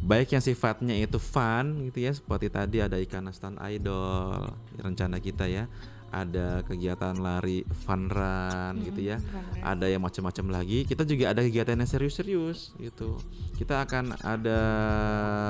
[0.00, 4.48] Baik yang sifatnya itu fun gitu ya seperti tadi ada ikan stand idol
[4.80, 5.68] rencana kita ya.
[6.14, 9.18] Ada kegiatan lari fun run gitu ya.
[9.58, 10.86] Ada yang macam-macam lagi.
[10.86, 13.18] Kita juga ada kegiatan yang serius-serius gitu.
[13.58, 14.60] Kita akan ada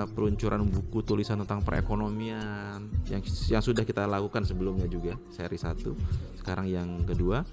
[0.08, 3.20] peluncuran buku tulisan tentang perekonomian yang
[3.52, 5.92] yang sudah kita lakukan sebelumnya juga seri satu.
[6.40, 7.44] Sekarang yang kedua.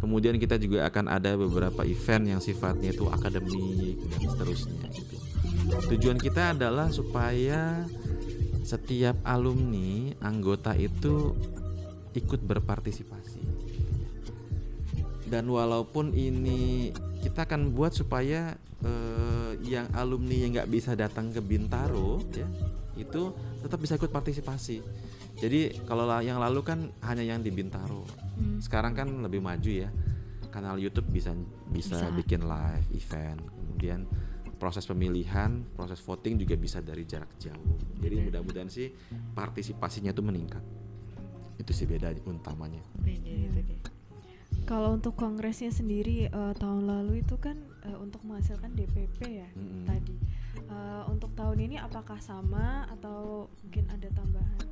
[0.00, 5.16] Kemudian kita juga akan ada beberapa event yang sifatnya itu akademik dan seterusnya gitu.
[5.92, 7.84] Tujuan kita adalah supaya
[8.64, 11.36] setiap alumni anggota itu
[12.12, 13.42] ikut berpartisipasi.
[15.30, 16.90] Dan walaupun ini
[17.22, 22.48] kita akan buat supaya eh, yang alumni yang nggak bisa datang ke Bintaro ya
[22.98, 23.30] itu
[23.62, 24.82] tetap bisa ikut partisipasi.
[25.40, 28.04] Jadi kalau la- yang lalu kan hanya yang di Bintaro.
[28.60, 29.88] Sekarang kan lebih maju ya.
[30.50, 31.30] Kanal YouTube bisa
[31.70, 32.10] bisa, Bisa.
[32.10, 33.38] bikin live event.
[33.38, 34.00] Kemudian
[34.58, 37.78] proses pemilihan, proses voting juga bisa dari jarak jauh.
[38.02, 38.90] Jadi mudah-mudahan sih
[39.32, 40.60] partisipasinya itu meningkat.
[41.60, 42.80] Itu sih beda utamanya.
[43.04, 43.80] beda itu deh.
[44.64, 49.84] Kalau untuk kongresnya sendiri eh, tahun lalu itu kan eh, untuk menghasilkan DPP ya Mm-mm.
[49.84, 50.16] tadi.
[50.56, 54.64] Eh, untuk tahun ini apakah sama atau mungkin ada tambahan?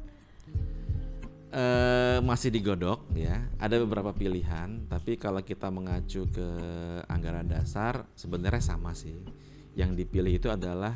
[1.53, 3.40] eh, masih digodok ya.
[3.59, 6.48] Ada beberapa pilihan, tapi kalau kita mengacu ke
[7.09, 9.16] anggaran dasar sebenarnya sama sih.
[9.79, 10.94] Yang dipilih itu adalah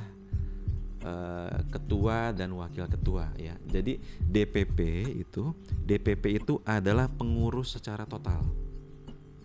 [1.03, 3.55] eh, ketua dan wakil ketua ya.
[3.67, 4.79] Jadi DPP
[5.19, 8.47] itu DPP itu adalah pengurus secara total.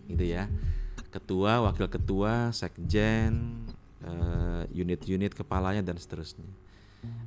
[0.07, 0.47] Gitu ya.
[1.11, 3.65] Ketua, wakil ketua, sekjen,
[4.05, 6.47] eh, unit-unit kepalanya dan seterusnya.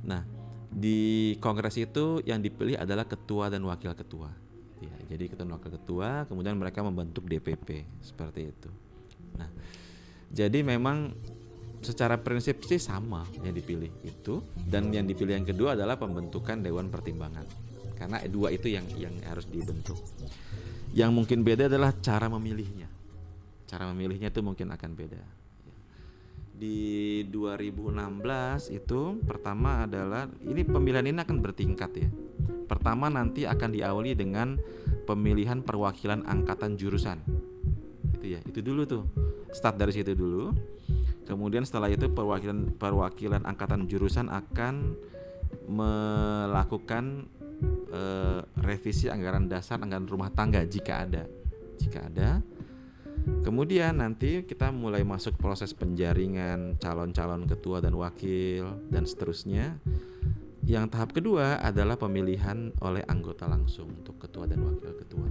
[0.05, 0.23] Nah,
[0.71, 4.31] di kongres itu yang dipilih adalah ketua dan wakil ketua.
[4.81, 8.69] Ya, jadi ketua dan wakil ketua, kemudian mereka membentuk DPP seperti itu.
[9.35, 9.51] Nah,
[10.31, 11.11] jadi memang
[11.81, 16.87] secara prinsip sih sama yang dipilih itu dan yang dipilih yang kedua adalah pembentukan dewan
[16.93, 17.45] pertimbangan.
[17.97, 19.97] Karena dua itu yang yang harus dibentuk.
[20.93, 22.89] Yang mungkin beda adalah cara memilihnya.
[23.69, 25.41] Cara memilihnya itu mungkin akan beda
[26.61, 32.09] di 2016 itu pertama adalah ini pemilihan ini akan bertingkat ya.
[32.69, 34.61] Pertama nanti akan diawali dengan
[35.09, 37.17] pemilihan perwakilan angkatan jurusan.
[38.13, 39.03] Itu ya, itu dulu tuh.
[39.49, 40.53] Start dari situ dulu.
[41.25, 44.97] Kemudian setelah itu perwakilan perwakilan angkatan jurusan akan
[45.69, 47.29] melakukan
[47.93, 51.23] eh, revisi anggaran dasar anggaran rumah tangga jika ada.
[51.81, 52.41] Jika ada
[53.21, 59.77] Kemudian nanti kita mulai masuk proses penjaringan calon-calon ketua dan wakil dan seterusnya.
[60.65, 65.29] Yang tahap kedua adalah pemilihan oleh anggota langsung untuk ketua dan wakil ketua.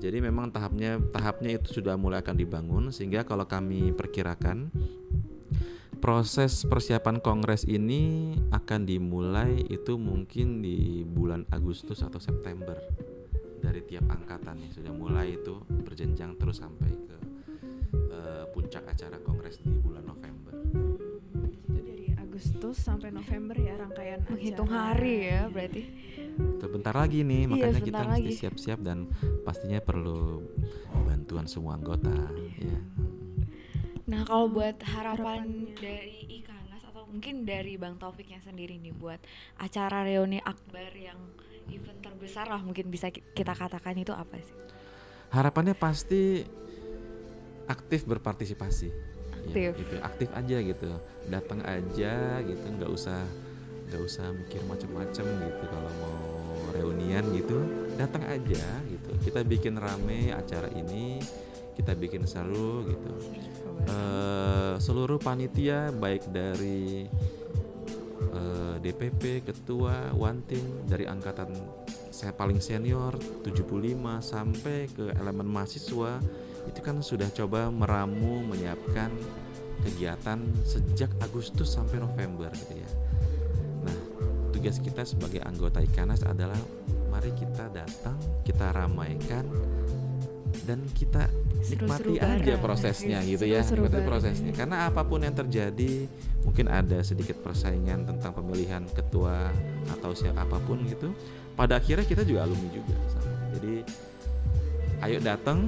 [0.00, 4.72] Jadi memang tahapnya tahapnya itu sudah mulai akan dibangun sehingga kalau kami perkirakan
[6.00, 12.80] proses persiapan kongres ini akan dimulai itu mungkin di bulan Agustus atau September
[13.60, 17.16] dari tiap angkatan nih sudah mulai itu berjenjang terus sampai ke
[17.92, 20.19] uh, puncak acara kongres di bulan November.
[22.40, 24.96] Agustus sampai November ya rangkaian Menghitung acara.
[24.96, 25.82] hari ya berarti.
[26.56, 28.32] Sebentar lagi nih, Iya, makanya kita sebentar mesti lagi.
[28.34, 28.98] siap-siap dan
[29.42, 30.40] pastinya perlu
[31.04, 32.16] bantuan semua anggota.
[32.56, 32.80] Ya.
[34.08, 35.76] Nah, kalau buat harapan Harapannya.
[35.76, 39.20] dari Ikanas atau mungkin dari Bang Taufiknya sendiri nih buat
[39.54, 41.20] acara reuni akbar yang
[41.68, 44.56] event terbesar lah mungkin bisa ki- kita katakan itu apa sih?
[45.28, 46.40] Harapannya pasti
[47.66, 49.09] aktif berpartisipasi.
[49.40, 49.70] Ya, Aktif.
[49.80, 49.94] gitu.
[50.04, 50.90] Aktif aja gitu.
[51.30, 53.20] Datang aja gitu, nggak usah
[53.90, 56.14] nggak usah mikir macam-macam gitu kalau mau
[56.70, 57.58] reunian gitu
[57.98, 61.18] datang aja gitu kita bikin rame acara ini
[61.74, 63.10] kita bikin seru gitu
[63.80, 67.08] Eh, seluruh panitia baik dari
[68.30, 71.50] eh, DPP, ketua, wantin dari angkatan
[72.12, 76.20] saya paling senior 75 sampai ke elemen mahasiswa
[76.68, 79.08] itu kan sudah coba meramu menyiapkan
[79.80, 82.90] kegiatan sejak Agustus sampai November gitu ya.
[83.84, 83.96] Nah,
[84.52, 86.58] tugas kita sebagai anggota Ikanas adalah
[87.08, 89.48] mari kita datang, kita ramaikan
[90.68, 91.26] dan kita
[91.70, 92.62] nikmati aja bareng.
[92.62, 96.08] prosesnya Iya, gitu ya seru-seru nikmati prosesnya karena apa pun yang terjadi
[96.42, 99.52] mungkin ada sedikit persaingan tentang pemilihan ketua
[99.98, 101.12] atau siapa apa pun gitu
[101.54, 103.32] pada akhirnya kita juga alumni juga sama.
[103.58, 103.74] jadi
[105.04, 105.58] ayo datang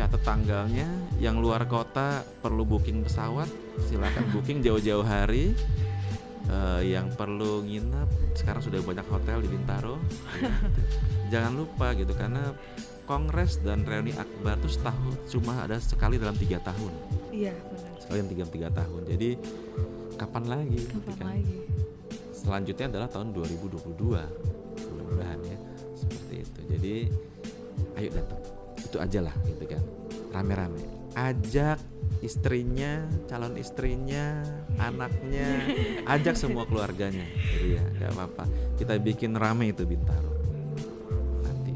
[0.00, 0.88] dicatat tanggalnya
[1.20, 3.44] yang luar kota perlu booking pesawat
[3.84, 5.52] silakan booking jauh-jauh hari
[6.50, 10.02] Eh, yang perlu nginep sekarang sudah banyak hotel di Bintaro
[10.34, 10.80] ya, gitu.
[11.30, 12.42] jangan lupa gitu karena
[13.06, 16.90] kongres dan reuni akbar itu setahun cuma ada sekali dalam tiga tahun
[17.30, 17.92] Iya, benar.
[18.02, 19.28] sekali dalam tiga tiga tahun jadi
[20.18, 21.26] kapan lagi gitu Kapan kan?
[21.30, 21.56] lagi?
[22.34, 23.94] selanjutnya adalah tahun 2022
[24.90, 25.58] mudah-mudahan ya
[25.94, 26.94] seperti itu jadi
[27.94, 28.40] ayo datang
[28.90, 29.82] itu aja lah gitu kan.
[30.34, 30.82] Rame-rame.
[31.14, 31.78] Ajak
[32.18, 34.42] istrinya calon istrinya
[34.82, 35.46] anaknya.
[36.10, 37.24] Ajak semua keluarganya.
[37.54, 38.44] Jadi ya nggak apa-apa.
[38.74, 40.34] Kita bikin rame itu Bintaro.
[41.46, 41.74] Nanti.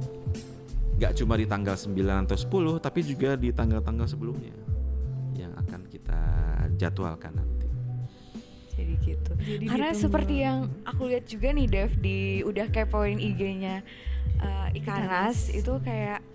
[0.99, 4.55] Nggak cuma di tanggal 9 atau 10 tapi juga di tanggal-tanggal sebelumnya
[5.39, 6.21] yang akan kita
[6.75, 7.67] jadwalkan nanti.
[8.75, 9.33] Jadi gitu.
[9.39, 10.03] Jadi Karena ditunggu.
[10.03, 13.87] seperti yang aku lihat juga nih Dev di udah kepoin IG-nya
[14.43, 15.55] uh, Ikanas Ikanas.
[15.55, 16.34] itu kayak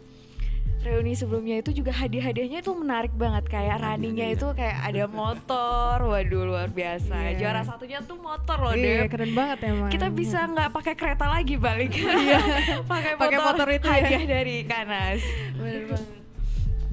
[0.79, 4.35] reuni sebelumnya itu juga hadiah-hadiahnya itu menarik banget kayak running-nya iya.
[4.39, 7.35] itu kayak ada motor, waduh luar biasa.
[7.35, 7.39] Iya.
[7.39, 9.11] Juara satunya tuh motor loh Iya, Dev.
[9.11, 9.91] keren banget emang.
[9.91, 11.91] Kita bisa nggak pakai kereta lagi balik?
[11.99, 12.39] Iya.
[12.91, 13.95] pakai motor, motor itu ya.
[13.99, 15.21] hadiah dari Ikanas.
[15.59, 16.18] Bener banget.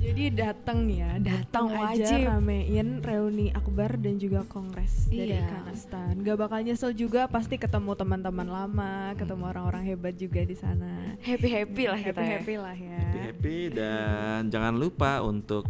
[0.07, 2.30] Jadi datang ya, datang aja wajib.
[2.30, 5.50] ramein reuni akbar dan juga kongres dari Iya.
[5.50, 6.14] Kanistan.
[6.16, 9.50] Gak bakal nyesel juga, pasti ketemu teman-teman lama, ketemu Hmm.
[9.50, 11.18] orang-orang hebat juga di sana.
[11.18, 12.14] Happy happy lah kita.
[12.14, 12.32] happy ya.
[12.38, 12.98] happy lah ya.
[13.02, 15.66] happy happy dan jangan lupa untuk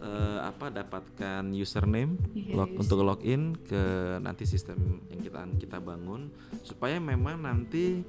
[0.00, 3.82] eh, apa dapatkan username Iya, log user- untuk login ke
[4.18, 4.74] nanti sistem
[5.06, 6.26] yang kita kita bangun
[6.60, 8.02] supaya memang nanti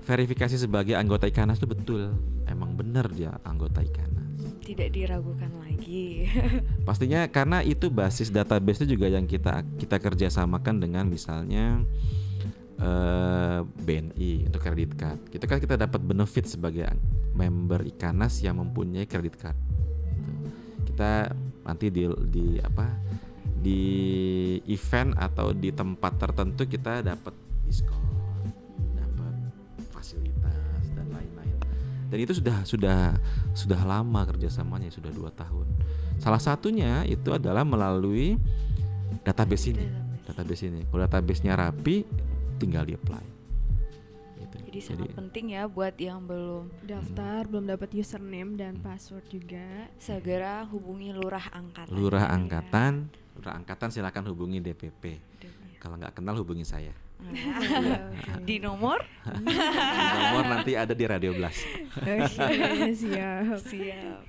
[0.00, 4.24] verifikasi sebagai anggota Ikanas itu betul, emang benar dia anggota Ikanas.
[4.68, 6.28] Tidak diragukan lagi.
[6.88, 11.80] Pastinya karena itu basis database itu juga yang kita kita kerjasamakan dengan misalnya
[12.76, 15.24] eh, BNI untuk kredit card.
[15.32, 16.84] Kita kan kita dapat benefit sebagai
[17.32, 19.56] member Ikanas yang mempunyai kredit card.
[19.56, 20.36] Gitu.
[20.92, 21.32] Kita
[21.64, 22.92] nanti di di apa
[23.58, 23.82] di
[24.68, 27.32] event atau di tempat tertentu kita dapat
[27.64, 28.04] diskon,
[32.08, 32.98] Dan itu sudah sudah
[33.52, 35.68] sudah lama kerjasamanya sudah dua tahun.
[36.18, 38.40] Salah satunya itu adalah melalui
[39.22, 39.86] database ini.
[40.24, 40.80] Database ini.
[40.88, 42.08] Kalau databasenya rapi,
[42.56, 43.24] tinggal di apply.
[44.40, 44.56] Gitu.
[44.72, 49.92] Jadi sangat penting ya buat yang belum Daftar belum dapat username dan password juga.
[50.00, 51.92] segera hubungi lurah angkatan.
[51.92, 55.27] lurah angkatan, lurah angkatan silakan hubungi DPP.
[55.78, 56.90] Kalau nggak kenal hubungi saya.
[57.18, 57.34] Nah,
[58.46, 61.66] Di nomor Nomor nanti ada di Radio Blast.
[61.96, 62.14] Oke,
[63.00, 63.58] siap.
[63.60, 64.22] siap.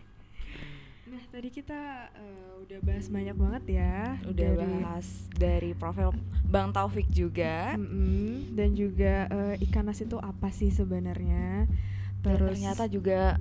[1.06, 1.82] Nah, tadi kita
[2.14, 3.98] eh, udah bahas banyak banget ya.
[4.24, 7.74] Udah dari- bahas dari profil Bang Taufik juga.
[7.74, 11.70] Mm-mm, dan juga eh, Ikanas itu apa sih sebenarnya?
[12.20, 13.38] Dan Terus ternyata juga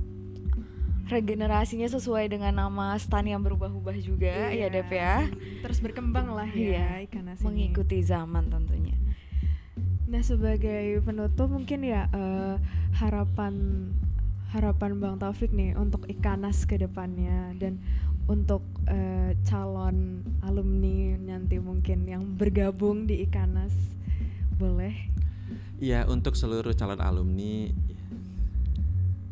[1.09, 4.67] regenerasinya sesuai dengan nama stan yang berubah-ubah juga ya Iya.
[4.71, 5.25] Dep ya.
[5.61, 7.47] terus berkembang lah ya Iya, Ikanas ini.
[7.73, 8.97] Mengikuti zaman tentunya.
[10.05, 12.57] Nah sebagai penutup mungkin ya eh,
[12.95, 13.89] harapan
[14.49, 17.77] harapan Bang Taufik nih untuk Ikanas ke depannya dan
[18.25, 23.73] untuk eh, calon alumni nanti mungkin yang bergabung di Ikanas
[24.55, 24.93] boleh
[25.79, 27.71] Iya, untuk seluruh calon alumni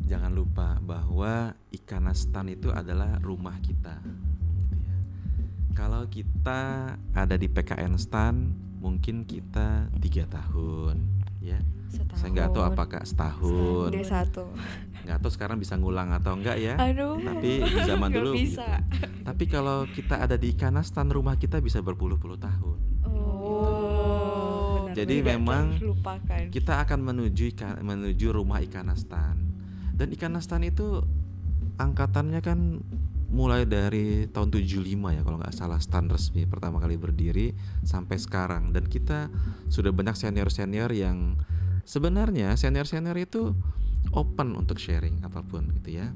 [0.07, 3.99] jangan lupa bahwa Ikanas-Stan itu adalah rumah kita.
[4.01, 4.95] gitu ya.
[5.73, 6.61] Kalau kita
[7.11, 8.35] ada di PKN Stan,
[8.77, 11.03] mungkin kita tiga tahun,
[11.39, 11.59] ya.
[11.87, 12.19] Setahun.
[12.19, 14.43] Saya nggak tahu apakah setahun, D satu.
[15.03, 16.75] nggak tahu sekarang bisa ngulang atau enggak ya.
[16.77, 17.15] Aduh.
[17.17, 18.83] Tapi di zaman dulu bisa.
[18.91, 19.07] gitu.
[19.23, 22.79] Tapi kalau kita ada di Ikanas-Stan, rumah kita bisa berpuluh-puluh tahun.
[23.05, 24.83] Oh.
[24.83, 25.65] benar, Jadi memang
[26.49, 29.46] kita akan menuju ika- menuju rumah Ikanas-Stan.
[29.97, 31.01] Dan Ikanas-Stan itu
[31.81, 32.81] angkatannya kan
[33.27, 37.51] mulai dari tahun 75 ya kalau nggak salah stan resmi pertama kali berdiri
[37.83, 39.27] sampai sekarang dan kita
[39.67, 41.35] sudah banyak senior-senior yang
[41.83, 43.51] sebenarnya senior-senior itu
[44.15, 46.07] open untuk sharing apa pun gitu ya.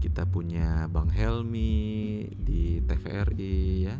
[0.00, 3.56] Kita punya Bang Helmi di TVRI
[3.88, 3.96] ya.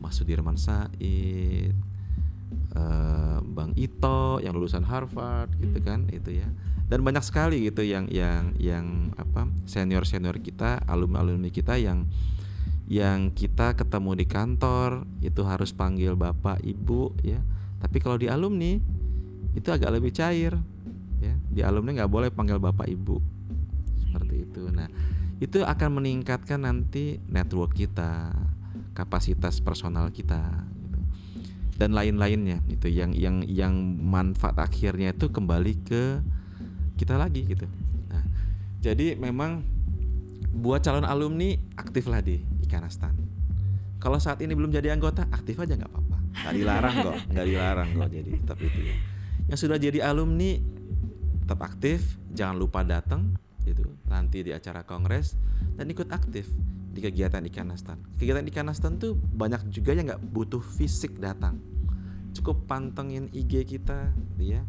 [0.00, 0.92] Mas Sudirman Said,
[2.76, 6.48] eh, Bang Ito yang lulusan Harvard gitu kan itu ya.
[6.88, 12.08] Dan banyak sekali gitu yang yang yang apa senior senior kita alumni alumni kita yang
[12.88, 17.44] yang kita ketemu di kantor itu harus panggil bapak ibu ya.
[17.78, 18.80] Tapi kalau di alumni
[19.52, 20.56] itu agak lebih cair
[21.20, 21.34] ya.
[21.52, 23.20] Di alumni nggak boleh panggil bapak ibu.
[24.08, 24.72] Seperti itu.
[24.72, 24.88] Nah
[25.38, 28.32] itu akan meningkatkan nanti network kita
[28.96, 30.40] kapasitas personal kita.
[31.78, 33.72] Dan lain-lainnya itu yang yang yang
[34.02, 36.18] manfaat akhirnya itu kembali ke
[36.98, 37.70] kita lagi gitu.
[38.10, 38.26] Nah
[38.82, 39.62] jadi memang
[40.58, 43.14] buat calon alumni aktiflah di Ikanastan
[44.02, 46.18] kalau saat ini belum jadi anggota aktif aja nggak apa-apa.
[46.42, 48.96] Nggak dilarang kok nggak dilarang kok jadi tetap itu ya.
[49.50, 50.50] Yang sudah jadi alumni
[51.46, 53.86] tetap aktif jangan lupa datang gitu.
[54.10, 55.38] Nanti di acara kongres
[55.78, 56.50] dan ikut aktif
[56.98, 61.62] di kegiatan Ikanastan kegiatan Ikanastan tuh banyak juga yang nggak butuh fisik datang.
[62.34, 64.62] Cukup pantengin IG kita gitu ya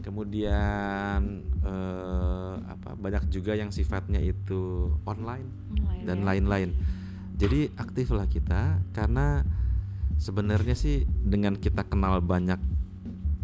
[0.00, 1.20] kemudian
[1.64, 6.24] eh, apa banyak juga yang sifatnya itu online Online dan ya.
[6.32, 6.70] lain-lain.
[7.36, 9.44] Jadi aktiflah kita karena
[10.16, 12.60] sebenarnya sih dengan kita kenal banyak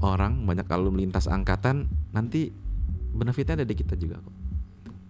[0.03, 2.51] orang banyak alumni lintas angkatan nanti
[3.13, 4.37] benefitnya ada di kita juga kok.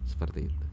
[0.06, 0.66] Seperti itu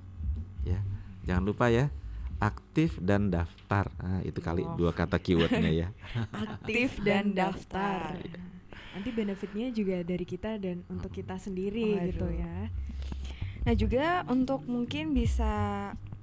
[0.66, 0.82] ya.
[1.30, 1.94] Jangan lupa ya
[2.40, 4.76] aktif dan daftar nah, itu kali Oh.
[4.76, 5.88] dua kata keywordnya ya
[6.46, 8.16] aktif dan daftar.
[8.90, 12.08] nanti benefitnya juga dari kita dan untuk kita sendiri Waduh.
[12.10, 12.58] gitu ya
[13.60, 15.52] Nah juga untuk mungkin bisa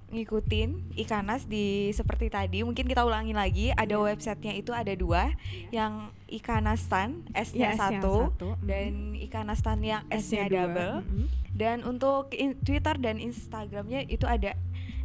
[0.08, 4.06] ngikutin Ikanas di seperti tadi mungkin kita ulangi lagi ada Iya.
[4.08, 5.36] websitenya itu ada dua
[5.68, 8.64] yang Ikanastan S-nya Ya, S yang satu satu, mm.
[8.64, 11.26] dan Ikanastan yang S-nya double mm-mm.
[11.52, 14.54] dan untuk in- Twitter dan Instagramnya itu ada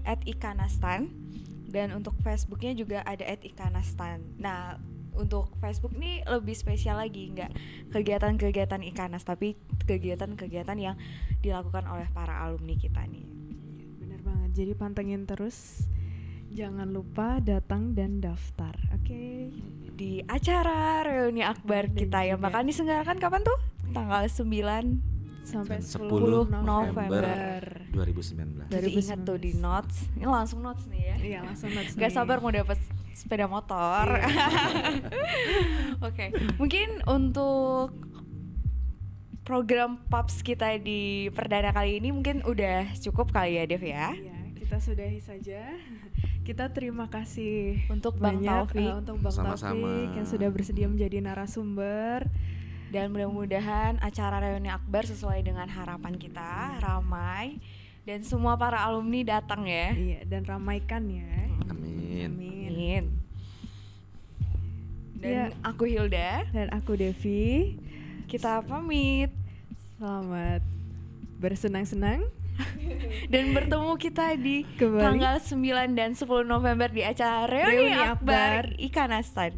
[0.03, 1.09] @ikanastan
[1.67, 4.21] dan untuk Facebooknya juga ada @ikanastan.
[4.37, 4.77] Nah
[5.11, 7.51] untuk Facebook nih lebih spesial lagi nggak
[7.91, 10.95] kegiatan-kegiatan Ikanas tapi kegiatan-kegiatan yang
[11.37, 13.27] dilakukan oleh para alumni kita nih.
[13.99, 15.83] bener banget jadi pantengin terus
[16.47, 19.51] jangan lupa datang dan daftar oke
[19.91, 23.59] Di acara reuni akbar Dan kita yang juga- bakal diselenggarakan kapan tuh?
[23.91, 24.85] Tanggal 9
[25.43, 27.61] sampai Dan 10 10 November.
[27.91, 28.71] 2019.
[28.71, 30.07] Jadi ingat tuh di notes.
[30.15, 31.15] Ini langsung notes nih ya.
[31.19, 32.15] Iya, langsung notes Gak nih.
[32.15, 32.79] sabar mau dapat
[33.11, 34.07] sepeda motor.
[36.07, 37.91] Oke, mungkin untuk
[39.41, 44.13] program Paps kita di perdana kali ini mungkin udah cukup kali ya Dev ya.
[44.13, 45.61] Iya, kita sudahi saja.
[46.41, 48.81] Kita terima kasih Untuk Bang banyak Taufik.
[48.81, 49.77] eh, untuk Bang Sama-sama.
[49.77, 52.25] Taufik yang sudah bersedia menjadi narasumber.
[52.91, 57.63] Dan mudah-mudahan acara reuni akbar sesuai dengan harapan kita, ramai
[58.01, 59.93] dan semua para alumni datang ya.
[59.93, 61.27] Iya, dan ramaikan ya.
[61.69, 62.33] Amin.
[62.33, 62.69] Amin.
[62.71, 63.03] Amin.
[65.21, 65.61] Dan Iya.
[65.61, 67.77] aku Hilda, Dan aku Devi.
[68.25, 69.29] kita pamit
[69.95, 70.65] Selamat
[71.37, 72.25] bersenang-senang.
[73.33, 75.01] dan bertemu kita di Kembali.
[75.01, 78.81] tanggal 9 dan 10 November di acara Reuni, Reuni Akbar Akbar.
[78.81, 79.51] Ikanistan.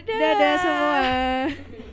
[0.00, 1.00] Dadah semua.